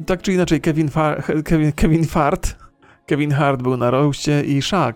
tak 0.05 0.21
czy 0.21 0.33
inaczej 0.33 0.61
Kevin, 0.61 0.89
Far, 0.89 1.23
Kevin, 1.43 1.71
Kevin 1.71 2.05
Fart 2.05 2.55
Kevin 3.07 3.31
Hart 3.31 3.61
był 3.61 3.77
na 3.77 3.91
roastie 3.91 4.41
i 4.41 4.61
Shaq. 4.61 4.93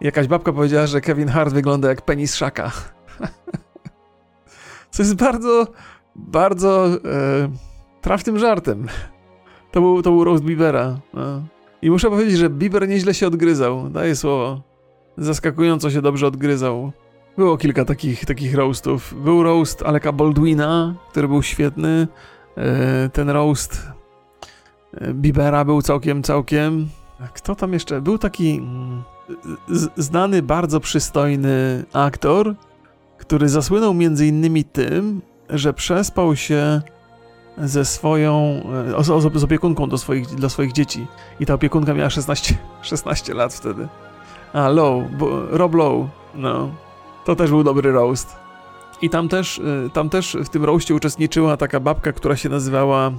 Jakaś 0.00 0.26
babka 0.26 0.52
powiedziała, 0.52 0.86
że 0.86 1.00
Kevin 1.00 1.28
Hart 1.28 1.52
wygląda 1.52 1.88
jak 1.88 2.02
penis 2.02 2.34
Shaka. 2.34 2.72
Co 4.94 5.02
jest 5.02 5.14
bardzo, 5.14 5.66
bardzo 6.16 6.86
e, 6.86 6.98
trafnym 8.00 8.38
żartem. 8.38 8.86
To 9.72 9.80
był, 9.80 10.02
to 10.02 10.10
był 10.10 10.24
roast 10.24 10.44
Bibera. 10.44 10.98
No. 11.14 11.42
I 11.82 11.90
muszę 11.90 12.10
powiedzieć, 12.10 12.38
że 12.38 12.50
Bieber 12.50 12.88
nieźle 12.88 13.14
się 13.14 13.26
odgryzał. 13.26 13.90
Daję 13.90 14.16
słowo. 14.16 14.62
Zaskakująco 15.18 15.90
się 15.90 16.02
dobrze 16.02 16.26
odgryzał. 16.26 16.92
Było 17.36 17.56
kilka 17.56 17.84
takich, 17.84 18.24
takich 18.24 18.54
roastów. 18.54 19.14
Był 19.24 19.42
roast 19.42 19.82
Aleka 19.82 20.12
Baldwina, 20.12 20.94
który 21.10 21.28
był 21.28 21.42
świetny. 21.42 22.08
E, 22.56 23.08
ten 23.08 23.30
roast 23.30 23.88
e, 24.94 25.14
Bibera 25.14 25.64
był 25.64 25.82
całkiem, 25.82 26.22
całkiem. 26.22 26.88
Kto 27.34 27.54
tam 27.54 27.72
jeszcze? 27.72 28.00
Był 28.00 28.18
taki 28.18 28.56
mm, 28.56 29.02
znany, 29.96 30.42
bardzo 30.42 30.80
przystojny 30.80 31.84
aktor, 31.92 32.54
który 33.26 33.48
zasłynął 33.48 33.94
innymi 34.26 34.64
tym, 34.64 35.20
że 35.50 35.72
przespał 35.72 36.36
się 36.36 36.80
ze 37.58 37.84
swoją, 37.84 38.60
e, 38.98 39.38
z 39.38 39.44
opiekunką 39.44 39.88
do 39.88 39.98
swoich, 39.98 40.26
dla 40.26 40.48
swoich 40.48 40.72
dzieci. 40.72 41.06
I 41.40 41.46
ta 41.46 41.54
opiekunka 41.54 41.94
miała 41.94 42.10
16, 42.10 42.54
16 42.82 43.34
lat 43.40 43.54
wtedy. 43.54 43.88
A, 44.52 44.68
Low, 44.68 45.04
bo, 45.18 45.46
Rob 45.46 45.74
Low, 45.74 46.06
no. 46.34 46.70
To 47.24 47.36
też 47.36 47.50
był 47.50 47.64
dobry 47.64 47.92
roast. 47.92 48.36
I 49.02 49.10
tam 49.10 49.28
też, 49.28 49.58
e, 49.58 49.90
tam 49.90 50.10
też 50.10 50.36
w 50.44 50.48
tym 50.48 50.64
roastie 50.64 50.94
uczestniczyła 50.94 51.56
taka 51.56 51.80
babka, 51.80 52.12
która 52.12 52.36
się 52.36 52.48
nazywała 52.48 53.12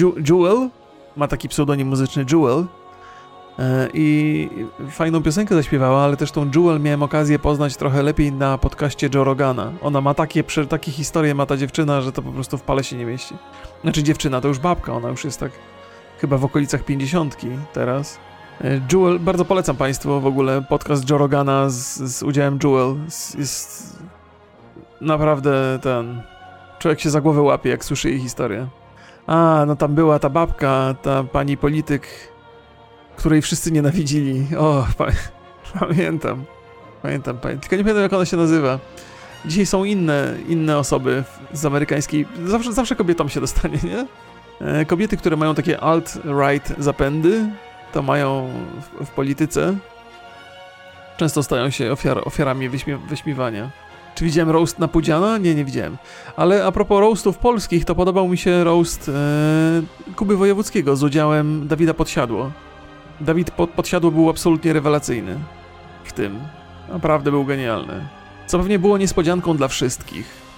Ju 0.00 0.14
Jewel. 0.28 0.68
Ma 1.16 1.28
taki 1.28 1.48
pseudonim 1.48 1.88
muzyczny 1.88 2.24
Jewel. 2.32 2.66
E, 3.58 3.88
I 3.94 4.48
fajną 4.90 5.22
piosenkę 5.22 5.54
zaśpiewała, 5.54 6.04
ale 6.04 6.16
też 6.16 6.32
tą 6.32 6.50
Jewel 6.54 6.80
miałem 6.80 7.02
okazję 7.02 7.38
poznać 7.38 7.76
trochę 7.76 8.02
lepiej 8.02 8.32
na 8.32 8.58
podcaście 8.58 9.08
Joe 9.14 9.24
Rogana. 9.24 9.72
Ona 9.82 10.00
ma 10.00 10.14
takie, 10.14 10.44
takie 10.68 10.92
historie, 10.92 11.34
ma 11.34 11.46
ta 11.46 11.56
dziewczyna, 11.56 12.00
że 12.00 12.12
to 12.12 12.22
po 12.22 12.32
prostu 12.32 12.58
w 12.58 12.62
pale 12.62 12.84
się 12.84 12.96
nie 12.96 13.06
mieści. 13.06 13.34
Znaczy 13.82 14.02
dziewczyna, 14.02 14.40
to 14.40 14.48
już 14.48 14.58
babka, 14.58 14.92
ona 14.92 15.08
już 15.08 15.24
jest 15.24 15.40
tak 15.40 15.52
chyba 16.20 16.38
w 16.38 16.44
okolicach 16.44 16.84
pięćdziesiątki 16.84 17.48
teraz. 17.72 18.18
E, 18.60 18.80
Jewel, 18.92 19.18
bardzo 19.18 19.44
polecam 19.44 19.76
Państwu 19.76 20.20
w 20.20 20.26
ogóle 20.26 20.62
podcast 20.62 21.10
Joe 21.10 21.18
Rogana 21.18 21.70
z, 21.70 21.98
z 21.98 22.22
udziałem 22.22 22.58
Jewel. 22.64 22.96
Jest 23.38 23.98
naprawdę 25.00 25.78
ten... 25.82 26.22
Człowiek 26.78 27.00
się 27.00 27.10
za 27.10 27.20
głowę 27.20 27.42
łapie, 27.42 27.70
jak 27.70 27.84
słyszy 27.84 28.10
jej 28.10 28.20
historię. 28.20 28.66
A, 29.26 29.64
no 29.66 29.76
tam 29.76 29.94
była 29.94 30.18
ta 30.18 30.30
babka, 30.30 30.94
ta 31.02 31.24
pani 31.24 31.56
polityk, 31.56 32.08
której 33.18 33.42
wszyscy 33.42 33.72
nienawidzili. 33.72 34.46
O, 34.58 34.86
pa 34.98 35.06
pamiętam. 35.80 36.44
Pamiętam, 37.02 37.38
pamiętam. 37.38 37.60
Tylko 37.60 37.76
nie 37.76 37.82
pamiętam, 37.82 38.02
jak 38.02 38.12
ona 38.12 38.24
się 38.24 38.36
nazywa. 38.36 38.78
Dzisiaj 39.46 39.66
są 39.66 39.84
inne, 39.84 40.34
inne 40.48 40.78
osoby 40.78 41.24
z 41.52 41.64
amerykańskiej. 41.64 42.26
Zawsze, 42.46 42.72
zawsze 42.72 42.96
kobietom 42.96 43.28
się 43.28 43.40
dostanie, 43.40 43.78
nie? 43.82 44.06
E, 44.66 44.84
kobiety, 44.84 45.16
które 45.16 45.36
mają 45.36 45.54
takie 45.54 45.76
alt-right 45.76 46.74
zapędy, 46.78 47.50
to 47.92 48.02
mają 48.02 48.48
w, 49.00 49.04
w, 49.06 49.10
polityce. 49.10 49.76
Często 51.16 51.42
stają 51.42 51.70
się 51.70 51.92
ofiar, 51.92 52.22
ofiarami 52.24 52.68
wyśmie, 52.68 52.96
wyśmiewania. 52.96 53.70
Czy 54.14 54.24
widziałem 54.24 54.50
roast 54.50 54.78
na 54.78 54.88
Pudziana? 54.88 55.38
Nie, 55.38 55.54
nie 55.54 55.64
widziałem. 55.64 55.96
Ale 56.36 56.66
a 56.66 56.72
propos 56.72 57.00
roastów 57.00 57.38
polskich, 57.38 57.84
to 57.84 57.94
podobał 57.94 58.28
mi 58.28 58.38
się 58.38 58.64
roast 58.64 59.08
e, 59.08 60.12
Kuby 60.16 60.36
Wojewódzkiego 60.36 60.96
z 60.96 61.02
udziałem 61.02 61.68
Dawida 61.68 61.94
Podsiadło. 61.94 62.50
Dawid 63.20 63.50
Podsiadło 63.50 64.10
był 64.10 64.30
absolutnie 64.30 64.72
rewelacyjny 64.72 65.38
w 66.04 66.12
tym. 66.12 66.38
Naprawdę 66.88 67.30
był 67.30 67.44
genialny. 67.44 68.08
Co 68.46 68.58
pewnie 68.58 68.78
było 68.78 68.98
niespodzianką 68.98 69.56
dla 69.56 69.68
wszystkich. 69.68 70.48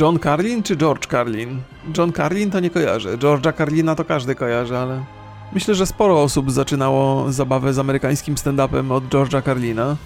John 0.00 0.18
Carlin 0.18 0.62
czy 0.62 0.76
George 0.76 1.06
Carlin? 1.06 1.60
John 1.98 2.12
Carlin 2.12 2.50
to 2.50 2.60
nie 2.60 2.70
kojarzę. 2.70 3.18
George'a 3.18 3.56
Carlina 3.56 3.94
to 3.94 4.04
każdy 4.04 4.34
kojarzy, 4.34 4.76
ale 4.76 5.04
myślę, 5.52 5.74
że 5.74 5.86
sporo 5.86 6.22
osób 6.22 6.50
zaczynało 6.50 7.32
zabawę 7.32 7.74
z 7.74 7.78
amerykańskim 7.78 8.34
stand-upem 8.34 8.92
od 8.92 9.04
George'a 9.04 9.42
Carlina. 9.42 9.96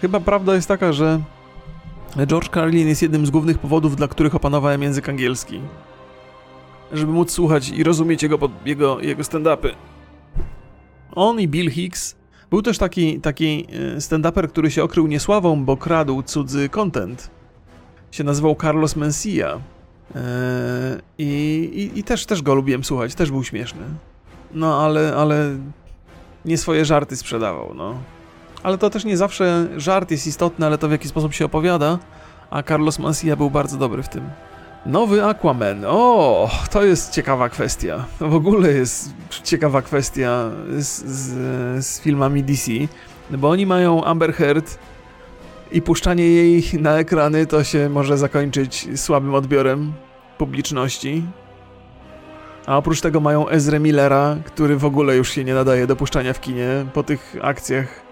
Chyba 0.00 0.20
prawda 0.20 0.54
jest 0.54 0.68
taka, 0.68 0.92
że 0.92 1.20
George 2.26 2.48
Carlin 2.48 2.88
jest 2.88 3.02
jednym 3.02 3.26
z 3.26 3.30
głównych 3.30 3.58
powodów, 3.58 3.96
dla 3.96 4.08
których 4.08 4.34
opanowałem 4.34 4.82
język 4.82 5.08
angielski. 5.08 5.60
Żeby 6.92 7.12
móc 7.12 7.30
słuchać 7.30 7.68
i 7.68 7.84
rozumieć 7.84 8.22
jego, 8.22 8.38
jego, 8.64 9.00
jego 9.00 9.22
stand-upy. 9.22 9.70
On 11.18 11.40
i 11.40 11.48
Bill 11.48 11.70
Hicks. 11.70 12.16
Był 12.50 12.62
też 12.62 12.78
taki, 12.78 13.20
taki 13.20 13.66
e, 13.96 14.00
stand-uper, 14.00 14.48
który 14.48 14.70
się 14.70 14.84
okrył 14.84 15.06
niesławą, 15.06 15.64
bo 15.64 15.76
kradł 15.76 16.22
cudzy 16.22 16.68
content. 16.68 17.30
Się 18.10 18.24
nazywał 18.24 18.56
Carlos 18.60 18.96
Mencia. 18.96 19.60
Eee, 20.14 20.22
i, 21.18 21.24
i, 21.74 21.98
I 21.98 22.04
też, 22.04 22.26
też 22.26 22.42
go 22.42 22.54
lubiłem 22.54 22.84
słuchać, 22.84 23.14
też 23.14 23.30
był 23.30 23.44
śmieszny. 23.44 23.82
No, 24.54 24.82
ale, 24.84 25.16
ale 25.16 25.56
nie 26.44 26.58
swoje 26.58 26.84
żarty 26.84 27.16
sprzedawał, 27.16 27.74
no. 27.74 27.94
Ale 28.62 28.78
to 28.78 28.90
też 28.90 29.04
nie 29.04 29.16
zawsze 29.16 29.68
żart 29.76 30.10
jest 30.10 30.26
istotny, 30.26 30.66
ale 30.66 30.78
to 30.78 30.88
w 30.88 30.92
jaki 30.92 31.08
sposób 31.08 31.34
się 31.34 31.44
opowiada, 31.44 31.98
a 32.50 32.62
Carlos 32.62 32.98
Mencia 32.98 33.36
był 33.36 33.50
bardzo 33.50 33.78
dobry 33.78 34.02
w 34.02 34.08
tym. 34.08 34.30
Nowy 34.86 35.24
Aquaman. 35.24 35.84
O, 35.86 36.50
to 36.70 36.84
jest 36.84 37.12
ciekawa 37.12 37.48
kwestia. 37.48 38.04
W 38.20 38.34
ogóle 38.34 38.72
jest 38.72 39.12
ciekawa 39.44 39.82
kwestia 39.82 40.50
z, 40.78 41.04
z, 41.04 41.86
z 41.86 42.00
filmami 42.00 42.42
DC, 42.42 42.72
bo 43.30 43.50
oni 43.50 43.66
mają 43.66 44.04
Amber 44.04 44.32
Heard 44.32 44.78
i 45.72 45.82
puszczanie 45.82 46.24
jej 46.24 46.64
na 46.80 46.98
ekrany 46.98 47.46
to 47.46 47.64
się 47.64 47.88
może 47.88 48.18
zakończyć 48.18 48.88
słabym 49.00 49.34
odbiorem 49.34 49.92
publiczności. 50.38 51.22
A 52.66 52.76
oprócz 52.76 53.00
tego 53.00 53.20
mają 53.20 53.48
Ezra 53.48 53.78
Millera, 53.78 54.36
który 54.44 54.76
w 54.76 54.84
ogóle 54.84 55.16
już 55.16 55.30
się 55.30 55.44
nie 55.44 55.54
nadaje 55.54 55.86
do 55.86 55.96
puszczania 55.96 56.32
w 56.32 56.40
kinie 56.40 56.68
po 56.92 57.02
tych 57.02 57.36
akcjach 57.42 58.07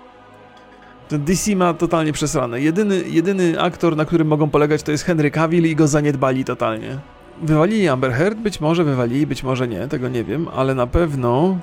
DC 1.11 1.57
ma 1.57 1.75
totalnie 1.75 2.13
przesrane. 2.13 2.61
Jedyny, 2.61 3.03
jedyny 3.09 3.61
aktor, 3.61 3.97
na 3.97 4.05
którym 4.05 4.29
mogą 4.29 4.51
polegać, 4.51 4.83
to 4.83 4.93
jest 4.93 5.05
Henry 5.05 5.31
Cavill 5.31 5.67
i 5.67 5.77
go 5.77 5.89
zaniedbali 5.89 6.45
totalnie. 6.45 6.99
Wywalili 7.43 7.89
Amber 7.89 8.13
Heard? 8.13 8.39
Być 8.39 8.61
może 8.61 8.85
wywalili, 8.85 9.27
być 9.27 9.43
może 9.43 9.69
nie, 9.69 9.89
tego 9.89 10.09
nie 10.09 10.25
wiem, 10.25 10.49
ale 10.57 10.75
na 10.75 10.87
pewno 10.87 11.59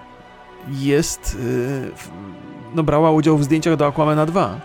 jest... 0.70 1.38
Yy, 1.40 1.92
no 2.76 2.84
brała 2.84 3.12
udział 3.12 3.38
w 3.38 3.44
zdjęciach 3.44 3.76
do 3.76 3.88
Aquamana 3.88 4.26
2. 4.26 4.60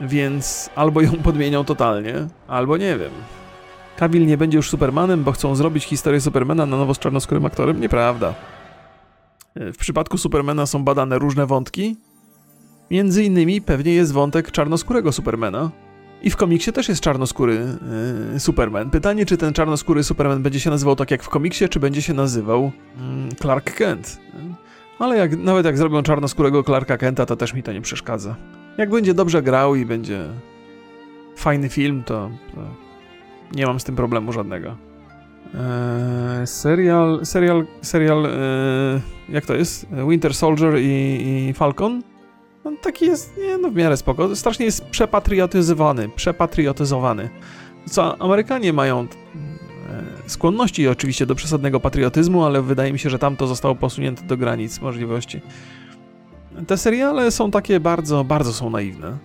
Więc 0.00 0.70
albo 0.76 1.00
ją 1.00 1.12
podmienią 1.12 1.64
totalnie, 1.64 2.14
albo 2.48 2.76
nie 2.76 2.98
wiem. 2.98 3.10
Cavill 3.96 4.26
nie 4.26 4.36
będzie 4.36 4.56
już 4.56 4.70
Supermanem, 4.70 5.24
bo 5.24 5.32
chcą 5.32 5.54
zrobić 5.54 5.84
historię 5.84 6.20
Supermana 6.20 6.66
na 6.66 6.76
nowo 6.76 6.94
z 6.94 6.98
czarnoskórym 6.98 7.46
aktorem? 7.46 7.80
Nieprawda. 7.80 8.34
W 9.56 9.76
przypadku 9.76 10.18
Supermana 10.18 10.66
są 10.66 10.84
badane 10.84 11.18
różne 11.18 11.46
wątki, 11.46 11.96
Między 12.94 13.24
innymi 13.24 13.60
pewnie 13.60 13.94
jest 13.94 14.12
wątek 14.12 14.50
czarnoskórego 14.50 15.12
Supermana. 15.12 15.70
I 16.22 16.30
w 16.30 16.36
komiksie 16.36 16.72
też 16.72 16.88
jest 16.88 17.00
czarnoskóry 17.00 17.66
yy, 18.32 18.40
Superman. 18.40 18.90
Pytanie, 18.90 19.26
czy 19.26 19.36
ten 19.36 19.52
czarnoskóry 19.52 20.04
Superman 20.04 20.42
będzie 20.42 20.60
się 20.60 20.70
nazywał 20.70 20.96
tak 20.96 21.10
jak 21.10 21.22
w 21.22 21.28
komiksie, 21.28 21.68
czy 21.68 21.80
będzie 21.80 22.02
się 22.02 22.14
nazywał 22.14 22.62
yy, 22.62 23.36
Clark 23.40 23.74
Kent. 23.74 24.20
Ale 24.98 25.16
jak, 25.16 25.36
nawet 25.36 25.66
jak 25.66 25.78
zrobią 25.78 26.02
czarnoskórego 26.02 26.62
Clarka 26.62 26.96
Kenta, 26.96 27.26
to 27.26 27.36
też 27.36 27.54
mi 27.54 27.62
to 27.62 27.72
nie 27.72 27.80
przeszkadza. 27.80 28.36
Jak 28.78 28.90
będzie 28.90 29.14
dobrze 29.14 29.42
grał 29.42 29.74
i 29.74 29.86
będzie 29.86 30.24
fajny 31.36 31.68
film, 31.68 32.02
to, 32.06 32.30
to 32.54 32.60
nie 33.56 33.66
mam 33.66 33.80
z 33.80 33.84
tym 33.84 33.96
problemu 33.96 34.32
żadnego. 34.32 34.76
Eee, 35.54 36.46
serial, 36.46 37.26
serial, 37.26 37.66
serial, 37.82 38.26
eee, 38.26 39.00
jak 39.28 39.46
to 39.46 39.54
jest? 39.54 39.86
Winter 40.08 40.34
Soldier 40.34 40.78
i, 40.78 41.48
i 41.48 41.52
Falcon? 41.52 42.02
No, 42.64 42.72
taki 42.82 43.06
jest, 43.06 43.36
nie, 43.36 43.58
no 43.58 43.70
w 43.70 43.74
miarę 43.74 43.96
spoko. 43.96 44.36
Strasznie 44.36 44.66
jest 44.66 44.84
przepatriotyzowany, 44.84 46.08
przepatriotyzowany. 46.08 47.30
Co 47.90 48.22
Amerykanie 48.22 48.72
mają 48.72 49.00
e, 49.00 49.06
skłonności 50.26 50.88
oczywiście 50.88 51.26
do 51.26 51.34
przesadnego 51.34 51.80
patriotyzmu, 51.80 52.44
ale 52.44 52.62
wydaje 52.62 52.92
mi 52.92 52.98
się, 52.98 53.10
że 53.10 53.18
tam 53.18 53.36
to 53.36 53.46
zostało 53.46 53.74
posunięte 53.74 54.22
do 54.22 54.36
granic 54.36 54.80
możliwości. 54.80 55.40
Te 56.66 56.76
seriale 56.76 57.30
są 57.30 57.50
takie 57.50 57.80
bardzo, 57.80 58.24
bardzo 58.24 58.52
są 58.52 58.70
naiwne. 58.70 59.18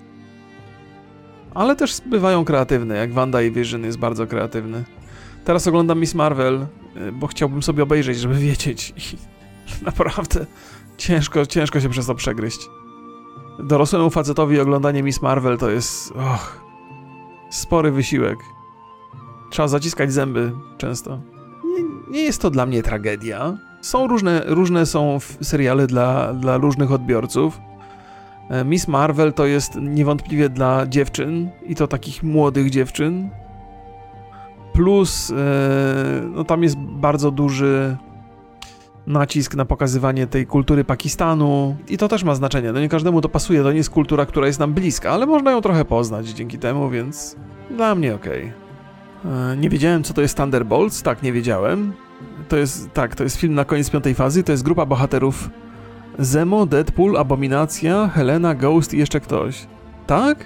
ale 1.54 1.76
też 1.76 2.02
bywają 2.06 2.46
kreatywne, 2.46 2.96
jak 2.96 3.14
Wanda 3.14 3.42
i 3.42 3.52
Vision 3.52 3.84
jest 3.84 3.98
bardzo 3.98 4.28
kreatywny. 4.28 4.84
Teraz 5.46 5.68
oglądam 5.68 6.00
Miss 6.00 6.16
Marvel, 6.16 6.66
y, 7.08 7.12
bo 7.12 7.28
chciałbym 7.28 7.64
sobie 7.64 7.84
obejrzeć, 7.84 8.18
żeby 8.18 8.36
wiedzieć. 8.36 8.94
I 9.82 9.86
naprawdę 9.86 10.46
ciężko, 10.98 11.46
ciężko 11.46 11.82
się 11.82 11.90
przez 11.90 12.06
to 12.06 12.16
przegryźć. 12.16 12.60
Dorosłemu 13.64 14.10
facetowi 14.10 14.60
oglądanie 14.60 15.04
Miss 15.04 15.22
Marvel 15.22 15.58
to 15.58 15.70
jest. 15.70 16.12
Och, 16.12 16.64
spory 17.50 17.92
wysiłek. 17.92 18.40
Trzeba 19.50 19.68
zaciskać 19.68 20.14
zęby 20.14 20.52
często. 20.78 21.20
Nie, 21.64 21.84
nie 22.12 22.22
jest 22.22 22.42
to 22.42 22.50
dla 22.50 22.66
mnie 22.66 22.84
tragedia. 22.84 23.58
Są 23.82 24.08
różne, 24.08 24.44
różne 24.46 24.86
są 24.86 25.18
seriale 25.42 25.88
dla, 25.88 26.34
dla 26.34 26.58
różnych 26.58 26.92
odbiorców. 26.92 27.60
E, 28.50 28.66
Miss 28.66 28.88
Marvel 28.88 29.34
to 29.34 29.46
jest 29.46 29.76
niewątpliwie 29.76 30.50
dla 30.50 30.88
dziewczyn 30.88 31.50
i 31.66 31.76
to 31.76 31.88
takich 31.88 32.24
młodych 32.24 32.70
dziewczyn. 32.70 33.30
Plus, 34.74 35.32
e, 35.32 35.36
no 36.36 36.44
tam 36.44 36.64
jest 36.64 36.78
bardzo 36.78 37.32
duży 37.32 37.98
nacisk 39.10 39.56
na 39.56 39.66
pokazywanie 39.66 40.28
tej 40.28 40.46
kultury 40.48 40.84
Pakistanu 40.84 41.76
i 41.88 41.98
to 41.98 42.08
też 42.08 42.24
ma 42.24 42.36
znaczenie. 42.36 42.72
No 42.72 42.80
nie 42.80 42.90
każdemu 42.90 43.22
to 43.22 43.30
pasuje, 43.30 43.64
to 43.64 43.72
nie 43.72 43.78
jest 43.78 43.90
kultura, 43.90 44.26
która 44.26 44.48
jest 44.48 44.60
nam 44.60 44.74
bliska, 44.74 45.12
ale 45.12 45.26
można 45.26 45.52
ją 45.52 45.62
trochę 45.62 45.86
poznać 45.86 46.28
dzięki 46.28 46.60
temu, 46.60 46.90
więc 46.90 47.36
dla 47.72 47.96
mnie 47.96 48.16
okej. 48.16 48.52
E, 49.26 49.58
Nie 49.58 49.70
wiedziałem, 49.70 50.04
co 50.04 50.14
to 50.14 50.22
jest 50.22 50.38
Thunderbolts, 50.38 51.02
tak, 51.04 51.24
nie 51.24 51.34
wiedziałem. 51.34 51.94
To 52.50 52.58
jest, 52.58 52.94
tak, 52.94 53.16
to 53.16 53.24
jest 53.24 53.38
film 53.38 53.54
na 53.54 53.66
koniec 53.66 53.90
piątej 53.90 54.16
fazy, 54.16 54.44
to 54.44 54.52
jest 54.52 54.64
grupa 54.64 54.86
bohaterów 54.86 55.50
Zemo, 56.20 56.66
Deadpool, 56.66 57.18
Abominacja, 57.18 58.08
Helena, 58.14 58.56
Ghost 58.56 58.94
i 58.94 58.98
jeszcze 58.98 59.20
ktoś. 59.20 59.68
Tak? 60.08 60.46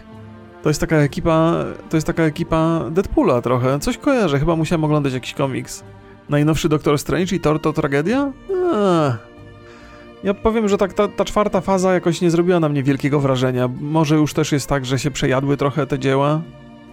To 0.63 0.69
jest 0.69 0.81
taka 0.81 0.95
ekipa, 0.95 1.53
to 1.89 1.97
jest 1.97 2.07
taka 2.07 2.23
ekipa 2.23 2.81
Deadpoola 2.91 3.41
trochę. 3.41 3.79
Coś 3.79 3.97
kojarzę, 3.97 4.39
chyba 4.39 4.55
musiałem 4.55 4.83
oglądać 4.83 5.13
jakiś 5.13 5.33
komiks. 5.33 5.83
Najnowszy 6.29 6.69
Doctor 6.69 6.99
Strange 6.99 7.35
i 7.35 7.39
Thor 7.39 7.59
to 7.59 7.73
tragedia? 7.73 8.31
Eee. 8.73 9.13
Ja 10.23 10.33
powiem, 10.33 10.69
że 10.69 10.77
tak 10.77 10.93
ta, 10.93 11.07
ta 11.07 11.25
czwarta 11.25 11.61
faza 11.61 11.93
jakoś 11.93 12.21
nie 12.21 12.31
zrobiła 12.31 12.59
na 12.59 12.69
mnie 12.69 12.83
wielkiego 12.83 13.19
wrażenia. 13.19 13.69
Może 13.81 14.15
już 14.15 14.33
też 14.33 14.51
jest 14.51 14.69
tak, 14.69 14.85
że 14.85 14.99
się 14.99 15.11
przejadły 15.11 15.57
trochę 15.57 15.87
te 15.87 15.99
dzieła. 15.99 16.41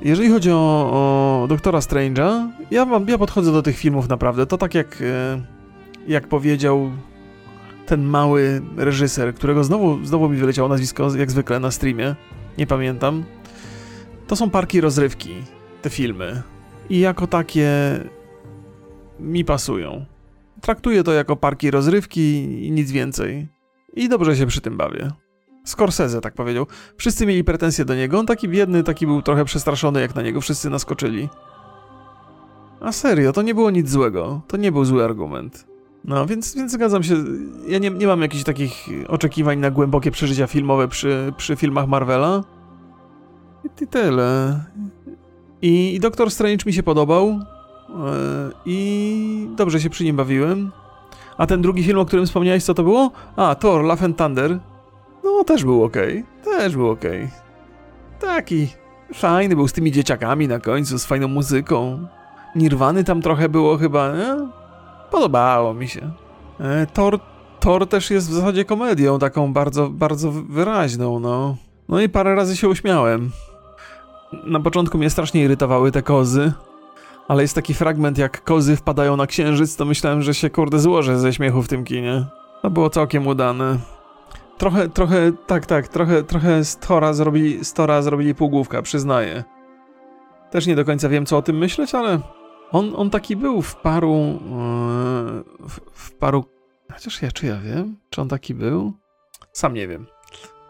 Jeżeli 0.03 0.31
chodzi 0.31 0.51
o, 0.51 0.91
o 0.93 1.47
Doktora 1.49 1.79
Strange'a, 1.79 2.49
ja, 2.71 2.87
ja 3.07 3.19
podchodzę 3.19 3.53
do 3.53 3.63
tych 3.63 3.77
filmów 3.77 4.09
naprawdę. 4.09 4.47
To 4.47 4.59
tak 4.59 4.75
jak, 4.75 5.03
e, 5.03 5.41
jak 6.09 6.27
powiedział 6.27 6.91
ten 7.87 8.03
mały 8.03 8.63
reżyser, 8.77 9.35
którego 9.35 9.65
znowu, 9.65 10.05
znowu 10.05 10.29
mi 10.29 10.37
wyleciało 10.37 10.69
nazwisko, 10.69 11.17
jak 11.17 11.31
zwykle 11.31 11.61
na 11.61 11.71
streamie. 11.71 12.15
Nie 12.59 12.67
pamiętam. 12.67 13.25
To 14.27 14.37
są 14.37 14.51
parki 14.51 14.81
rozrywki, 14.81 15.35
te 15.83 15.91
filmy. 15.91 16.43
I 16.91 17.01
jako 17.01 17.27
takie 17.27 17.71
mi 19.21 19.45
pasują. 19.45 20.05
Traktuję 20.61 21.03
to 21.03 21.13
jako 21.13 21.37
parki 21.37 21.71
rozrywki 21.71 22.45
i 22.67 22.73
nic 22.73 22.91
więcej. 22.91 23.49
I 23.95 24.09
dobrze 24.09 24.37
się 24.37 24.47
przy 24.47 24.61
tym 24.61 24.77
bawię. 24.77 25.11
Scorsese 25.65 26.21
tak 26.21 26.35
powiedział. 26.35 26.67
Wszyscy 26.97 27.27
mieli 27.27 27.45
pretensje 27.45 27.85
do 27.85 27.95
niego. 27.95 28.19
On 28.19 28.27
taki 28.27 28.49
biedny, 28.49 28.83
taki 28.83 29.07
był 29.07 29.23
trochę 29.23 29.45
przestraszony, 29.45 30.01
jak 30.01 30.15
na 30.15 30.23
niego 30.23 30.41
wszyscy 30.41 30.71
naskoczyli. 30.71 31.29
A 32.81 32.93
serio, 32.93 33.33
to 33.33 33.43
nie 33.43 33.55
było 33.55 33.71
nic 33.71 33.91
złego. 33.91 34.43
To 34.49 34.57
nie 34.57 34.73
był 34.73 34.85
zły 34.85 35.05
argument. 35.05 35.67
No, 36.05 36.27
więc, 36.27 36.55
więc 36.55 36.73
zgadzam 36.73 37.03
się. 37.03 37.15
Ja 37.69 37.79
nie, 37.79 37.91
nie 37.91 38.07
mam 38.07 38.23
jakichś 38.23 38.45
takich 38.45 38.89
oczekiwań 39.09 39.59
na 39.59 39.71
głębokie 39.71 40.11
przeżycia 40.11 40.47
filmowe 40.47 40.89
przy, 40.89 41.33
przy 41.37 41.57
filmach 41.57 41.89
Marvela. 41.89 42.45
I, 43.83 43.87
tyle. 43.87 44.61
I, 45.63 45.95
I 45.95 46.01
Doctor 46.01 46.31
Strange 46.31 46.65
mi 46.67 46.73
się 46.73 46.83
podobał. 46.83 47.41
I 48.67 49.49
dobrze 49.57 49.81
się 49.81 49.91
przy 49.91 50.05
nim 50.05 50.17
bawiłem. 50.17 50.71
A 51.39 51.47
ten 51.47 51.63
drugi 51.63 51.85
film, 51.85 51.99
o 51.99 52.05
którym 52.05 52.27
wspomniałeś, 52.27 52.65
co 52.65 52.75
to 52.75 52.83
było? 52.83 53.11
A, 53.37 53.55
Thor, 53.55 53.83
Love 53.85 54.05
and 54.05 54.17
Thunder. 54.19 54.59
No, 55.25 55.45
też 55.45 55.65
był 55.65 55.85
ok. 55.85 55.97
Też 56.45 56.77
był 56.77 56.91
ok. 56.91 57.05
Taki 58.21 58.69
fajny 59.15 59.57
był 59.57 59.69
z 59.69 59.73
tymi 59.73 59.93
dzieciakami 59.93 60.49
na 60.49 60.59
końcu, 60.61 60.99
z 60.99 61.07
fajną 61.07 61.29
muzyką. 61.29 62.07
Nirwany 62.57 63.05
tam 63.05 63.23
trochę 63.23 63.49
było 63.49 63.77
chyba, 63.77 64.17
nie? 64.17 64.37
Podobało 65.11 65.75
mi 65.75 65.89
się. 65.89 66.11
E, 66.61 66.87
Thor, 66.87 67.19
Thor 67.61 67.87
też 67.89 68.11
jest 68.11 68.31
w 68.31 68.33
zasadzie 68.33 68.65
komedią, 68.65 69.19
taką 69.19 69.53
bardzo, 69.53 69.89
bardzo 69.89 70.33
wyraźną, 70.33 71.21
no. 71.21 71.57
No 71.89 72.01
i 72.01 72.09
parę 72.09 72.35
razy 72.35 72.57
się 72.57 72.69
uśmiałem. 72.69 73.31
Na 74.45 74.61
początku 74.61 74.99
mnie 74.99 75.11
strasznie 75.11 75.43
irytowały 75.45 75.93
te 75.93 76.03
kozy, 76.03 76.53
ale 77.31 77.43
jest 77.43 77.55
taki 77.55 77.75
fragment, 77.75 78.19
jak 78.19 78.45
kozy 78.45 78.77
wpadają 78.77 79.17
na 79.17 79.27
księżyc, 79.27 79.77
to 79.77 79.85
myślałem, 79.85 80.23
że 80.23 80.35
się 80.35 80.51
kurde 80.51 80.79
złożę 80.79 81.19
ze 81.19 81.33
śmiechu 81.33 81.63
w 81.63 81.69
tym 81.69 81.85
kinie. 81.85 82.27
To 82.63 82.71
było 82.71 82.91
całkiem 82.91 83.27
udane. 83.27 83.79
Trochę, 84.59 84.89
trochę, 84.89 85.33
tak, 85.47 85.67
tak, 85.67 85.89
trochę, 85.89 86.23
trochę 86.23 86.65
z 86.65 86.77
Tora 86.77 87.13
zrobili, 87.13 87.65
z 87.65 87.73
Tora 87.73 88.03
zrobili 88.03 88.35
półgłówka, 88.35 88.83
przyznaję. 88.83 89.45
Też 90.51 90.67
nie 90.67 90.77
do 90.77 90.85
końca 90.85 91.09
wiem, 91.09 91.27
co 91.27 91.37
o 91.37 91.43
tym 91.43 91.59
myśleć, 91.59 91.95
ale 91.95 92.21
on, 92.73 92.93
on 92.97 93.11
taki 93.11 93.37
był 93.37 93.63
w 93.63 93.77
paru, 93.77 94.15
e, 94.15 94.39
w, 95.69 95.81
w 95.93 96.13
paru, 96.13 96.45
chociaż 96.93 97.23
ja, 97.23 97.31
czy 97.31 97.47
ja 97.47 97.57
wiem, 97.57 97.97
czy 98.11 98.21
on 98.21 98.29
taki 98.29 98.55
był? 98.55 98.93
Sam 99.53 99.75
nie 99.75 99.89
wiem. 99.89 100.07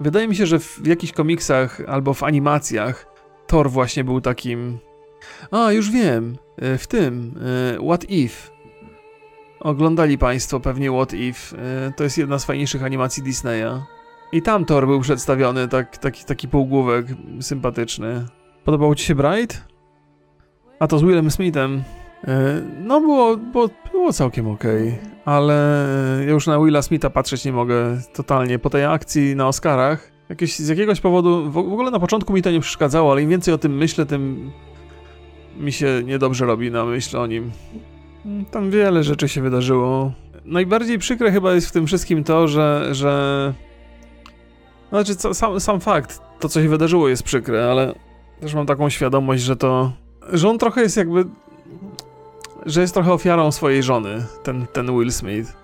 Wydaje 0.01 0.29
mi 0.29 0.37
się, 0.37 0.47
że 0.47 0.59
w 0.59 0.87
jakichś 0.87 1.13
komiksach 1.13 1.81
albo 1.89 2.15
w 2.15 2.23
animacjach 2.23 3.07
Thor 3.47 3.71
właśnie 3.71 4.05
był 4.05 4.21
takim... 4.21 4.79
A, 5.51 5.73
już 5.73 5.91
wiem, 5.91 6.37
e, 6.57 6.79
w 6.79 6.87
tym, 6.87 7.35
e, 7.77 7.85
What 7.85 8.11
If. 8.11 8.51
Oglądali 9.61 10.19
Państwo 10.19 10.61
pewnie 10.61 10.91
What 10.93 11.15
If. 11.15 11.57
E, 11.59 11.93
To 11.97 12.05
jest 12.05 12.19
jedna 12.19 12.39
z 12.39 12.45
fajniejszych 12.45 12.85
animacji 12.85 13.23
Disneya. 13.23 13.83
I 14.33 14.43
tam 14.43 14.65
Thor 14.65 14.87
był 14.87 15.01
przedstawiony, 15.01 15.69
tak, 15.69 15.99
taki, 15.99 16.25
taki 16.25 16.49
półgłówek 16.49 17.07
sympatyczny. 17.41 18.27
Podobał 18.65 18.95
Ci 18.95 19.05
się 19.05 19.15
Bright? 19.15 19.65
A 20.79 20.87
to 20.87 20.99
z 20.99 21.03
Willem 21.03 21.31
Smithem. 21.31 21.83
No, 22.81 23.01
było, 23.01 23.37
było, 23.37 23.69
było 23.93 24.13
całkiem 24.13 24.49
okej, 24.49 24.99
ale 25.25 25.87
ja 26.27 26.31
już 26.31 26.47
na 26.47 26.61
Willa 26.61 26.83
Smitha 26.83 27.11
patrzeć 27.11 27.45
nie 27.45 27.53
mogę 27.53 27.99
totalnie. 28.15 28.59
Po 28.59 28.71
tej 28.71 28.85
akcji 28.85 29.37
na 29.37 29.49
Oscarach, 29.49 30.11
jakieś, 30.29 30.59
z 30.59 30.69
jakiegoś 30.69 31.01
powodu, 31.01 31.51
w 31.51 31.59
ogóle 31.59 31.91
na 31.91 32.01
początku 32.01 32.33
mi 32.33 32.43
to 32.43 32.51
nie 32.51 32.61
przeszkadzało, 32.61 33.13
ale 33.13 33.23
im 33.23 33.31
więcej 33.31 33.55
o 33.55 33.59
tym 33.59 33.77
myślę, 33.77 34.07
tym 34.07 34.51
mi 35.61 35.73
się 35.73 36.03
niedobrze 36.05 36.47
robi 36.47 36.71
na 36.71 36.85
myśl 36.85 37.17
o 37.17 37.27
nim. 37.27 37.51
Tam 38.51 38.71
wiele 38.71 39.05
rzeczy 39.05 39.29
się 39.29 39.43
wydarzyło. 39.43 40.13
Najbardziej 40.45 40.99
przykre 40.99 41.33
chyba 41.33 41.53
jest 41.53 41.69
w 41.69 41.73
tym 41.73 41.87
wszystkim 41.87 42.25
to, 42.25 42.49
że. 42.49 42.89
że... 42.93 43.55
Znaczy, 44.89 45.15
sam, 45.15 45.61
sam 45.61 45.81
fakt, 45.81 46.21
to 46.41 46.49
co 46.49 46.63
się 46.63 46.69
wydarzyło 46.69 47.09
jest 47.09 47.23
przykre, 47.23 47.71
ale 47.71 47.95
też 48.41 48.55
mam 48.55 48.67
taką 48.67 48.91
świadomość, 48.91 49.43
że 49.43 49.57
to. 49.57 49.93
że 50.33 50.49
on 50.49 50.59
trochę 50.59 50.81
jest 50.81 50.97
jakby. 50.97 51.25
że 52.67 52.81
jest 52.81 52.95
trochę 52.95 53.13
ofiarą 53.13 53.53
swojej 53.53 53.83
żony, 53.83 54.25
ten, 54.43 54.67
ten 54.73 54.87
Will 54.87 55.13
Smith. 55.13 55.57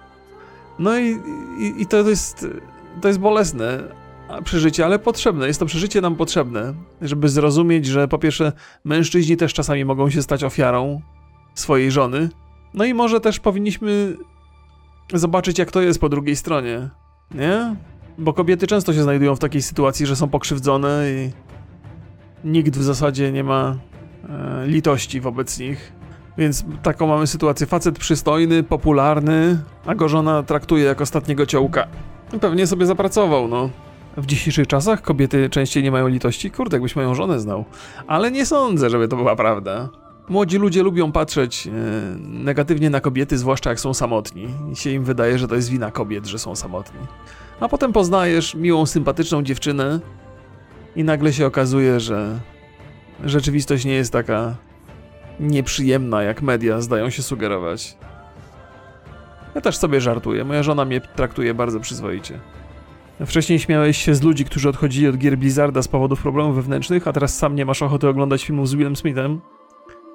No 0.78 0.98
i, 0.98 1.18
i, 1.58 1.82
i 1.82 1.86
to 1.86 1.96
jest. 2.08 2.46
to 3.00 3.08
jest 3.08 3.20
bolesne 3.20 3.78
przeżycie, 4.44 4.84
ale 4.84 4.98
potrzebne. 4.98 5.46
Jest 5.46 5.60
to 5.60 5.66
przeżycie 5.66 6.00
nam 6.00 6.16
potrzebne, 6.16 6.74
żeby 7.02 7.28
zrozumieć, 7.28 7.86
że 7.86 8.08
po 8.08 8.18
pierwsze, 8.18 8.52
mężczyźni 8.84 9.36
też 9.36 9.54
czasami 9.54 9.84
mogą 9.84 10.10
się 10.10 10.22
stać 10.22 10.44
ofiarą 10.44 11.00
swojej 11.54 11.90
żony. 11.90 12.28
No 12.74 12.84
i 12.84 12.94
może 12.94 13.20
też 13.20 13.40
powinniśmy 13.40 14.16
zobaczyć, 15.12 15.58
jak 15.58 15.70
to 15.70 15.80
jest 15.80 16.00
po 16.00 16.08
drugiej 16.08 16.36
stronie, 16.36 16.88
nie? 17.34 17.76
Bo 18.18 18.32
kobiety 18.32 18.66
często 18.66 18.92
się 18.92 19.02
znajdują 19.02 19.36
w 19.36 19.38
takiej 19.38 19.62
sytuacji, 19.62 20.06
że 20.06 20.16
są 20.16 20.28
pokrzywdzone 20.28 21.04
i 21.10 21.30
nikt 22.48 22.76
w 22.76 22.82
zasadzie 22.82 23.32
nie 23.32 23.44
ma 23.44 23.76
e, 24.28 24.66
litości 24.66 25.20
wobec 25.20 25.58
nich. 25.58 25.92
Więc 26.38 26.64
taką 26.82 27.06
mamy 27.06 27.26
sytuację. 27.26 27.66
Facet 27.66 27.98
przystojny, 27.98 28.62
popularny, 28.62 29.58
a 29.86 29.94
go 29.94 30.08
żona 30.08 30.42
traktuje 30.42 30.84
jak 30.84 31.00
ostatniego 31.00 31.46
ciołka. 31.46 31.86
Pewnie 32.40 32.66
sobie 32.66 32.86
zapracował, 32.86 33.48
no. 33.48 33.70
W 34.16 34.26
dzisiejszych 34.26 34.66
czasach 34.66 35.02
kobiety 35.02 35.50
częściej 35.50 35.82
nie 35.82 35.90
mają 35.90 36.08
litości? 36.08 36.50
Kurde, 36.50 36.76
jakbyś 36.76 36.96
moją 36.96 37.14
żonę 37.14 37.40
znał. 37.40 37.64
Ale 38.06 38.30
nie 38.30 38.46
sądzę, 38.46 38.90
żeby 38.90 39.08
to 39.08 39.16
była 39.16 39.36
prawda. 39.36 39.88
Młodzi 40.28 40.58
ludzie 40.58 40.82
lubią 40.82 41.12
patrzeć 41.12 41.66
e, 41.66 41.70
negatywnie 42.18 42.90
na 42.90 43.00
kobiety, 43.00 43.38
zwłaszcza 43.38 43.70
jak 43.70 43.80
są 43.80 43.94
samotni. 43.94 44.48
I 44.72 44.76
się 44.76 44.90
im 44.90 45.04
wydaje, 45.04 45.38
że 45.38 45.48
to 45.48 45.54
jest 45.54 45.70
wina 45.70 45.90
kobiet, 45.90 46.26
że 46.26 46.38
są 46.38 46.56
samotni. 46.56 47.00
A 47.60 47.68
potem 47.68 47.92
poznajesz 47.92 48.54
miłą, 48.54 48.86
sympatyczną 48.86 49.42
dziewczynę 49.42 50.00
i 50.96 51.04
nagle 51.04 51.32
się 51.32 51.46
okazuje, 51.46 52.00
że 52.00 52.40
rzeczywistość 53.24 53.84
nie 53.84 53.94
jest 53.94 54.12
taka 54.12 54.54
nieprzyjemna, 55.40 56.22
jak 56.22 56.42
media 56.42 56.80
zdają 56.80 57.10
się 57.10 57.22
sugerować. 57.22 57.96
Ja 59.54 59.60
też 59.60 59.76
sobie 59.76 60.00
żartuję. 60.00 60.44
Moja 60.44 60.62
żona 60.62 60.84
mnie 60.84 61.00
traktuje 61.00 61.54
bardzo 61.54 61.80
przyzwoicie. 61.80 62.40
Wcześniej 63.24 63.58
śmiałeś 63.58 64.04
się 64.04 64.14
z 64.14 64.22
ludzi, 64.22 64.44
którzy 64.44 64.68
odchodzili 64.68 65.08
od 65.08 65.16
gier 65.16 65.38
Blizzarda 65.38 65.82
z 65.82 65.88
powodów 65.88 66.22
problemów 66.22 66.56
wewnętrznych, 66.56 67.08
a 67.08 67.12
teraz 67.12 67.38
sam 67.38 67.54
nie 67.54 67.64
masz 67.64 67.82
ochoty 67.82 68.08
oglądać 68.08 68.44
filmów 68.44 68.68
z 68.68 68.74
Willem 68.74 68.96
Smithem? 68.96 69.40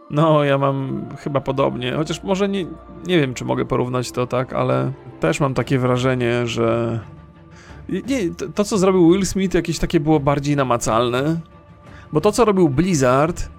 No, 0.09 0.43
ja 0.43 0.57
mam 0.57 1.05
chyba 1.19 1.41
podobnie, 1.41 1.93
chociaż 1.93 2.23
może 2.23 2.49
nie, 2.49 2.65
nie 3.05 3.19
wiem, 3.19 3.33
czy 3.33 3.45
mogę 3.45 3.65
porównać 3.65 4.11
to 4.11 4.27
tak, 4.27 4.53
ale 4.53 4.91
też 5.19 5.39
mam 5.39 5.53
takie 5.53 5.79
wrażenie, 5.79 6.47
że 6.47 6.99
nie, 7.89 8.35
to, 8.37 8.47
to 8.47 8.63
co 8.63 8.77
zrobił 8.77 9.11
Will 9.11 9.25
Smith 9.25 9.55
jakieś 9.55 9.79
takie 9.79 9.99
było 9.99 10.19
bardziej 10.19 10.55
namacalne, 10.55 11.39
bo 12.13 12.21
to 12.21 12.31
co 12.31 12.45
robił 12.45 12.69
Blizzard, 12.69 13.49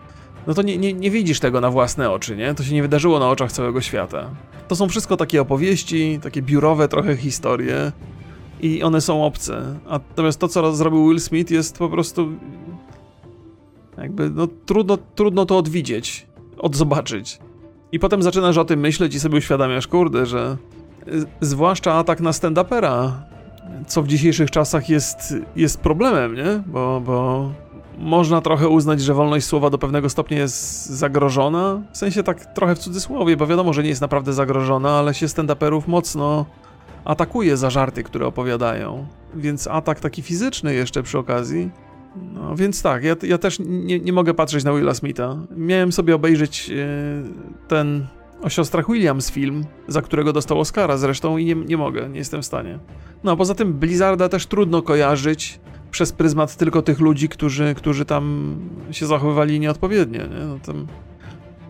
no 0.46 0.54
to 0.54 0.62
nie, 0.62 0.78
nie, 0.78 0.92
nie 0.92 1.10
widzisz 1.10 1.40
tego 1.40 1.60
na 1.60 1.70
własne 1.70 2.10
oczy, 2.10 2.36
nie? 2.36 2.54
To 2.54 2.64
się 2.64 2.74
nie 2.74 2.82
wydarzyło 2.82 3.18
na 3.18 3.28
oczach 3.28 3.52
całego 3.52 3.80
świata. 3.80 4.30
To 4.68 4.76
są 4.76 4.88
wszystko 4.88 5.16
takie 5.16 5.40
opowieści, 5.40 6.18
takie 6.22 6.42
biurowe 6.42 6.88
trochę 6.88 7.16
historie 7.16 7.92
i 8.62 8.82
one 8.82 9.00
są 9.00 9.24
obce. 9.24 9.78
Natomiast 9.90 10.40
to, 10.40 10.48
co 10.48 10.72
zrobił 10.72 11.08
Will 11.08 11.20
Smith 11.20 11.50
jest 11.50 11.78
po 11.78 11.88
prostu 11.88 12.28
jakby, 13.98 14.30
no 14.30 14.48
trudno, 14.66 14.98
trudno 15.14 15.46
to 15.46 15.58
odwidzieć, 15.58 16.26
odzobaczyć. 16.58 17.38
I 17.92 17.98
potem 17.98 18.22
zaczynasz 18.22 18.58
o 18.58 18.64
tym 18.64 18.80
myśleć 18.80 19.14
i 19.14 19.20
sobie 19.20 19.38
uświadamiasz, 19.38 19.86
kurde, 19.86 20.26
że 20.26 20.56
y, 21.08 21.24
zwłaszcza 21.40 21.94
atak 21.94 22.20
na 22.20 22.30
stand-upera, 22.30 23.10
co 23.86 24.02
w 24.02 24.08
dzisiejszych 24.08 24.50
czasach 24.50 24.88
jest, 24.88 25.34
jest 25.56 25.80
problemem, 25.80 26.34
nie? 26.34 26.62
Bo, 26.66 27.02
bo 27.06 27.50
można 27.98 28.40
trochę 28.40 28.68
uznać, 28.68 29.00
że 29.00 29.14
wolność 29.14 29.46
słowa 29.46 29.70
do 29.70 29.78
pewnego 29.78 30.08
stopnia 30.08 30.38
jest 30.38 30.86
zagrożona. 30.86 31.82
W 31.92 31.96
sensie 31.96 32.22
tak 32.22 32.54
trochę 32.54 32.74
w 32.74 32.78
cudzysłowie, 32.78 33.36
bo 33.36 33.46
wiadomo, 33.46 33.72
że 33.72 33.82
nie 33.82 33.88
jest 33.88 34.00
naprawdę 34.00 34.32
zagrożona, 34.32 34.90
ale 34.90 35.14
się 35.14 35.26
stand-uperów 35.26 35.82
mocno 35.86 36.46
atakuje 37.04 37.56
za 37.56 37.70
żarty, 37.70 38.02
które 38.02 38.26
opowiadają. 38.26 39.06
Więc 39.34 39.66
atak 39.66 40.00
taki 40.00 40.22
fizyczny 40.22 40.74
jeszcze 40.74 41.02
przy 41.02 41.18
okazji. 41.18 41.70
No 42.34 42.56
więc 42.56 42.82
tak, 42.82 43.04
ja, 43.04 43.16
ja 43.22 43.38
też 43.38 43.58
nie, 43.66 44.00
nie 44.00 44.12
mogę 44.12 44.34
patrzeć 44.34 44.64
na 44.64 44.74
Willa 44.74 44.94
Smitha. 44.94 45.36
Miałem 45.56 45.92
sobie 45.92 46.14
obejrzeć 46.14 46.70
e, 46.70 47.68
ten 47.68 48.06
o 48.42 48.48
siostrach 48.48 48.86
Williams 48.88 49.30
film, 49.30 49.64
za 49.88 50.02
którego 50.02 50.32
dostał 50.32 50.60
Oscara 50.60 50.96
zresztą 50.96 51.36
i 51.36 51.44
nie, 51.44 51.54
nie 51.54 51.76
mogę, 51.76 52.08
nie 52.08 52.18
jestem 52.18 52.42
w 52.42 52.46
stanie. 52.46 52.78
No 53.24 53.32
a 53.32 53.36
poza 53.36 53.54
tym 53.54 53.72
Blizzarda 53.72 54.28
też 54.28 54.46
trudno 54.46 54.82
kojarzyć 54.82 55.60
przez 55.90 56.12
pryzmat 56.12 56.56
tylko 56.56 56.82
tych 56.82 57.00
ludzi, 57.00 57.28
którzy, 57.28 57.74
którzy 57.74 58.04
tam 58.04 58.56
się 58.90 59.06
zachowywali 59.06 59.60
nieodpowiednio. 59.60 60.20
Nie? 60.20 60.46
No, 60.46 60.58
tam 60.58 60.86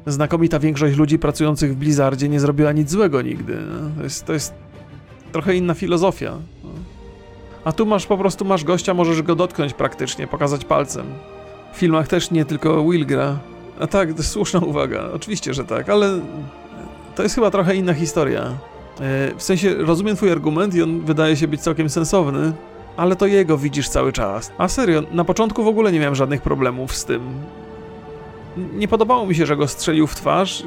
znakomita 0.07 0.59
większość 0.59 0.97
ludzi 0.97 1.19
pracujących 1.19 1.73
w 1.73 1.77
Blizzardzie 1.77 2.29
nie 2.29 2.41
zrobiła 2.41 2.73
nic 2.73 2.91
złego 2.91 3.23
nigdy. 3.23 3.57
No. 3.71 3.91
To, 3.97 4.03
jest, 4.03 4.25
to 4.25 4.33
jest 4.33 4.55
trochę 5.33 5.55
inna 5.57 5.75
filozofia. 5.75 6.33
A 7.65 7.73
tu 7.73 7.87
masz 7.87 8.07
po 8.07 8.19
prostu 8.19 8.45
masz 8.45 8.65
gościa, 8.65 8.95
możesz 8.95 9.23
go 9.23 9.35
dotknąć 9.37 9.73
praktycznie, 9.75 10.27
pokazać 10.27 10.65
palcem. 10.65 11.07
W 11.73 11.77
filmach 11.77 12.09
też 12.09 12.31
nie 12.31 12.45
tylko 12.45 12.85
Will 12.91 13.07
gra. 13.07 13.39
A 13.81 13.87
tak, 13.87 14.15
to 14.15 14.23
słuszna 14.23 14.61
uwaga. 14.61 15.09
Oczywiście, 15.15 15.55
że 15.55 15.65
tak, 15.65 15.89
ale 15.89 16.21
to 17.15 17.23
jest 17.23 17.35
chyba 17.35 17.51
trochę 17.51 17.77
inna 17.77 17.95
historia. 17.95 18.43
E, 19.01 19.35
W 19.37 19.43
sensie 19.43 19.75
rozumiem 19.75 20.17
twój 20.17 20.31
argument 20.31 20.75
i 20.75 20.83
on 20.83 21.01
wydaje 21.01 21.37
się 21.37 21.49
być 21.49 21.61
całkiem 21.61 21.91
sensowny, 21.91 22.53
ale 22.97 23.17
to 23.17 23.27
jego 23.27 23.59
widzisz 23.59 23.89
cały 23.89 24.13
czas. 24.13 24.53
A 24.59 24.69
serio, 24.69 25.03
na 25.13 25.25
początku 25.25 25.65
w 25.65 25.69
ogóle 25.69 25.93
nie 25.93 26.01
miałem 26.01 26.15
żadnych 26.15 26.43
problemów 26.43 26.97
z 26.97 27.05
tym. 27.05 27.21
Nie 28.57 28.89
podobało 28.89 29.27
mi 29.27 29.35
się, 29.35 29.47
że 29.47 29.57
go 29.57 29.69
strzelił 29.69 30.07
w 30.07 30.15
twarz, 30.15 30.63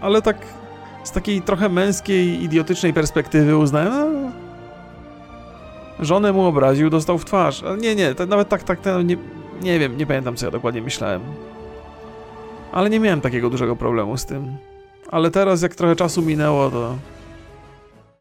ale 0.00 0.22
tak 0.22 0.36
z 1.04 1.10
takiej 1.10 1.42
trochę 1.42 1.68
męskiej, 1.68 2.42
idiotycznej 2.42 2.92
perspektywy 2.92 3.56
uznałem, 3.56 3.92
a, 3.92 4.44
żonę 6.04 6.32
mu 6.32 6.42
obraził, 6.42 6.90
dostał 6.90 7.18
w 7.18 7.24
twarz. 7.24 7.62
Nie, 7.80 7.94
nie, 7.94 8.14
to 8.14 8.26
nawet 8.26 8.48
tak, 8.48 8.62
tak, 8.62 8.80
to 8.80 9.02
nie, 9.02 9.16
nie 9.62 9.78
wiem, 9.78 9.98
nie 9.98 10.06
pamiętam 10.06 10.36
co 10.36 10.46
ja 10.46 10.50
dokładnie 10.50 10.82
myślałem. 10.82 11.20
Ale 12.72 12.90
nie 12.90 13.00
miałem 13.00 13.20
takiego 13.20 13.50
dużego 13.50 13.76
problemu 13.76 14.16
z 14.16 14.26
tym. 14.26 14.56
Ale 15.10 15.30
teraz, 15.30 15.62
jak 15.62 15.74
trochę 15.74 15.96
czasu 15.96 16.22
minęło, 16.22 16.70
to 16.70 16.94